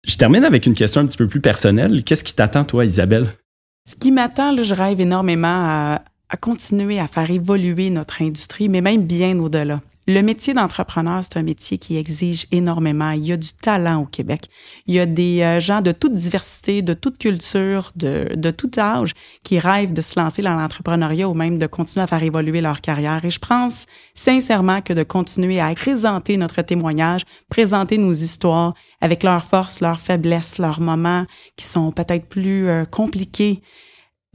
Je 0.08 0.16
termine 0.16 0.44
avec 0.44 0.66
une 0.66 0.74
question 0.74 1.02
un 1.02 1.06
petit 1.06 1.18
peu 1.18 1.28
plus 1.28 1.42
personnelle. 1.42 2.04
Qu'est-ce 2.04 2.24
qui 2.24 2.34
t'attend, 2.34 2.64
toi, 2.64 2.86
Isabelle? 2.86 3.28
Ce 3.90 3.96
qui 3.96 4.12
m'attend, 4.12 4.56
je 4.56 4.74
rêve 4.74 5.02
énormément 5.02 5.48
à, 5.48 6.02
continuer 6.40 7.00
à 7.00 7.08
faire 7.08 7.30
évoluer 7.30 7.90
notre 7.90 8.22
industrie, 8.22 8.70
mais 8.70 8.82
même 8.82 9.04
bien 9.04 9.38
au-delà. 9.40 9.82
Le 10.12 10.24
métier 10.24 10.56
d'entrepreneur, 10.56 11.22
c'est 11.22 11.38
un 11.38 11.44
métier 11.44 11.78
qui 11.78 11.96
exige 11.96 12.48
énormément. 12.52 13.12
Il 13.12 13.28
y 13.28 13.32
a 13.32 13.38
du 13.38 13.54
talent 13.54 14.02
au 14.02 14.06
Québec. 14.06 14.50
Il 14.88 14.96
y 14.96 15.00
a 15.00 15.06
des 15.06 15.44
euh, 15.44 15.60
gens 15.60 15.82
de 15.82 15.92
toute 15.92 16.14
diversité, 16.14 16.82
de 16.82 16.96
toute 16.96 17.20
culture, 17.20 17.92
de, 17.96 18.50
tout 18.50 18.72
âge 18.80 19.14
qui 19.44 19.60
rêvent 19.60 19.94
de 19.94 20.02
se 20.02 20.20
lancer 20.20 20.42
dans 20.42 20.56
l'entrepreneuriat 20.56 21.30
ou 21.30 21.36
même 21.36 21.60
de 21.60 21.68
continuer 21.68 22.06
à 22.06 22.08
faire 22.08 22.24
évoluer 22.24 22.60
leur 22.60 22.82
carrière. 22.82 23.24
Et 23.24 23.30
je 23.30 23.38
pense 23.38 23.86
sincèrement 24.16 24.82
que 24.82 24.94
de 24.94 25.04
continuer 25.04 25.60
à 25.60 25.72
présenter 25.76 26.38
notre 26.38 26.64
témoignage, 26.64 27.22
présenter 27.48 28.00
nos 28.00 28.12
histoires 28.12 28.74
avec 29.02 29.22
leurs 29.22 29.44
forces, 29.44 29.80
leurs 29.80 30.00
faiblesses, 30.00 30.58
leurs 30.58 30.82
moments 30.82 31.28
qui 31.56 31.66
sont 31.66 31.92
peut-être 31.92 32.28
plus 32.28 32.68
euh, 32.68 32.84
compliqués, 32.84 33.62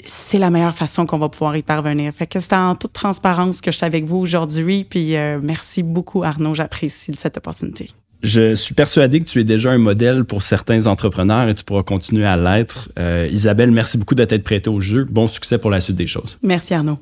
c'est 0.04 0.38
la 0.38 0.50
meilleure 0.50 0.74
façon 0.74 1.07
qu'on 1.07 1.18
va 1.18 1.28
pouvoir 1.28 1.57
y 1.57 1.62
parvenir. 1.62 2.12
Fait 2.12 2.26
que 2.26 2.40
c'est 2.40 2.54
en 2.54 2.74
toute 2.74 2.92
transparence 2.92 3.61
que 3.61 3.70
je 3.70 3.76
suis 3.76 3.87
avec 3.87 4.04
vous 4.04 4.18
aujourd'hui. 4.18 4.85
Puis 4.85 5.16
euh, 5.16 5.38
merci 5.42 5.83
beaucoup, 5.83 6.24
Arnaud. 6.24 6.54
J'apprécie 6.54 7.12
cette 7.16 7.37
opportunité. 7.37 7.90
Je 8.22 8.54
suis 8.54 8.74
persuadé 8.74 9.20
que 9.20 9.26
tu 9.26 9.40
es 9.40 9.44
déjà 9.44 9.70
un 9.70 9.78
modèle 9.78 10.24
pour 10.24 10.42
certains 10.42 10.87
entrepreneurs 10.87 11.48
et 11.48 11.54
tu 11.54 11.62
pourras 11.62 11.83
continuer 11.83 12.26
à 12.26 12.38
l'être. 12.38 12.90
Euh, 12.98 13.28
Isabelle, 13.30 13.70
merci 13.70 13.98
beaucoup 13.98 14.14
de 14.14 14.24
t'être 14.24 14.44
prêtée 14.44 14.70
au 14.70 14.80
jeu. 14.80 15.04
Bon 15.04 15.28
succès 15.28 15.59
pour 15.59 15.70
la 15.70 15.80
suite 15.80 15.96
des 15.96 16.07
choses. 16.07 16.38
Merci, 16.42 16.72
Arnaud. 16.72 16.98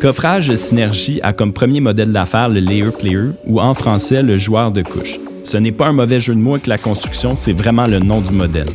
Coffrage 0.00 0.54
Synergie 0.54 1.20
a 1.22 1.32
comme 1.32 1.52
premier 1.52 1.80
modèle 1.80 2.12
d'affaires 2.12 2.48
le 2.48 2.60
layer 2.60 2.90
player 2.90 3.30
ou 3.46 3.60
en 3.60 3.74
français 3.74 4.22
le 4.22 4.38
joueur 4.38 4.70
de 4.70 4.82
couche. 4.82 5.18
Ce 5.44 5.56
n'est 5.56 5.72
pas 5.72 5.86
un 5.86 5.92
mauvais 5.92 6.20
jeu 6.20 6.34
de 6.34 6.40
mots 6.40 6.54
avec 6.54 6.66
la 6.66 6.78
construction, 6.78 7.34
c'est 7.34 7.52
vraiment 7.52 7.86
le 7.86 7.98
nom 7.98 8.20
du 8.20 8.32
modèle. 8.32 8.68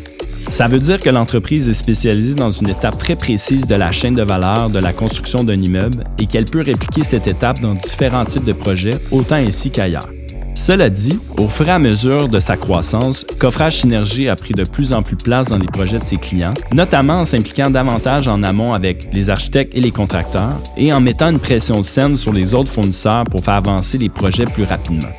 Ça 0.50 0.68
veut 0.68 0.80
dire 0.80 1.00
que 1.00 1.10
l'entreprise 1.10 1.70
est 1.70 1.74
spécialisée 1.74 2.36
dans 2.36 2.52
une 2.52 2.70
étape 2.70 2.98
très 2.98 3.16
précise 3.16 3.66
de 3.66 3.76
la 3.76 3.92
chaîne 3.92 4.16
de 4.16 4.24
valeur 4.24 4.70
de 4.70 4.80
la 4.80 4.94
construction 4.94 5.44
d'un 5.44 5.60
immeuble 5.60 6.04
et 6.20 6.28
qu'elle 6.28 6.46
peut 6.46 6.62
répliquer 6.62 7.04
cette 7.04 7.28
étape 7.28 7.60
dans 7.60 7.74
différents 7.74 8.26
types 8.26 8.44
de 8.44 8.54
projets, 8.54 8.98
autant 9.12 9.38
ici 9.38 9.72
qu'ailleurs. 9.72 10.10
Cela 10.56 10.90
dit, 10.90 11.18
au 11.38 11.48
fur 11.48 11.68
et 11.68 11.72
à 11.72 11.80
mesure 11.80 12.30
de 12.30 12.40
sa 12.40 12.58
croissance, 12.58 13.26
Coffrage 13.40 13.78
Synergie 13.78 14.30
a 14.30 14.36
pris 14.36 14.54
de 14.54 14.64
plus 14.64 14.94
en 14.94 15.02
plus 15.02 15.16
place 15.16 15.48
dans 15.48 15.58
les 15.58 15.66
projets 15.66 15.98
de 15.98 16.06
ses 16.06 16.18
clients, 16.18 16.54
notamment 16.72 17.22
en 17.22 17.26
s'impliquant 17.26 17.72
davantage 17.72 18.28
en 18.28 18.44
amont 18.44 18.74
avec 18.74 19.12
les 19.14 19.32
architectes 19.32 19.76
et 19.76 19.82
les 19.82 19.92
contracteurs 19.92 20.62
et 20.78 20.94
en 20.94 21.02
mettant 21.02 21.32
une 21.32 21.40
pression 21.40 21.82
saine 21.84 22.18
sur 22.18 22.32
les 22.32 22.54
autres 22.54 22.72
fournisseurs 22.72 23.24
pour 23.24 23.44
faire 23.44 23.56
avancer 23.56 23.98
les 23.98 24.10
projets 24.10 24.46
plus 24.46 24.64
rapidement. 24.64 25.10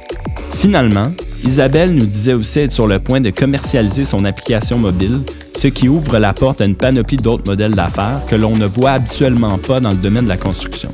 Finalement, 0.53 1.11
Isabelle 1.45 1.95
nous 1.95 2.07
disait 2.07 2.33
aussi 2.33 2.61
être 2.61 2.73
sur 2.73 2.87
le 2.87 2.99
point 2.99 3.21
de 3.21 3.29
commercialiser 3.29 4.05
son 4.05 4.25
application 4.25 4.79
mobile, 4.79 5.21
ce 5.55 5.69
qui 5.69 5.89
ouvre 5.89 6.19
la 6.19 6.33
porte 6.33 6.63
à 6.63 6.65
une 6.65 6.75
panoplie 6.75 7.19
d'autres 7.19 7.45
modèles 7.47 7.75
d'affaires 7.75 8.23
que 8.27 8.35
l'on 8.35 8.57
ne 8.57 8.65
voit 8.65 8.93
habituellement 8.93 9.59
pas 9.59 9.79
dans 9.79 9.91
le 9.91 9.97
domaine 9.97 10.25
de 10.25 10.31
la 10.31 10.39
construction. 10.39 10.89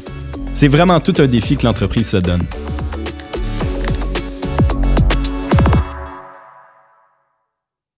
C'est 0.52 0.66
vraiment 0.66 0.98
tout 0.98 1.14
un 1.18 1.26
défi 1.26 1.56
que 1.56 1.66
l'entreprise 1.66 2.08
se 2.08 2.16
donne. 2.16 2.42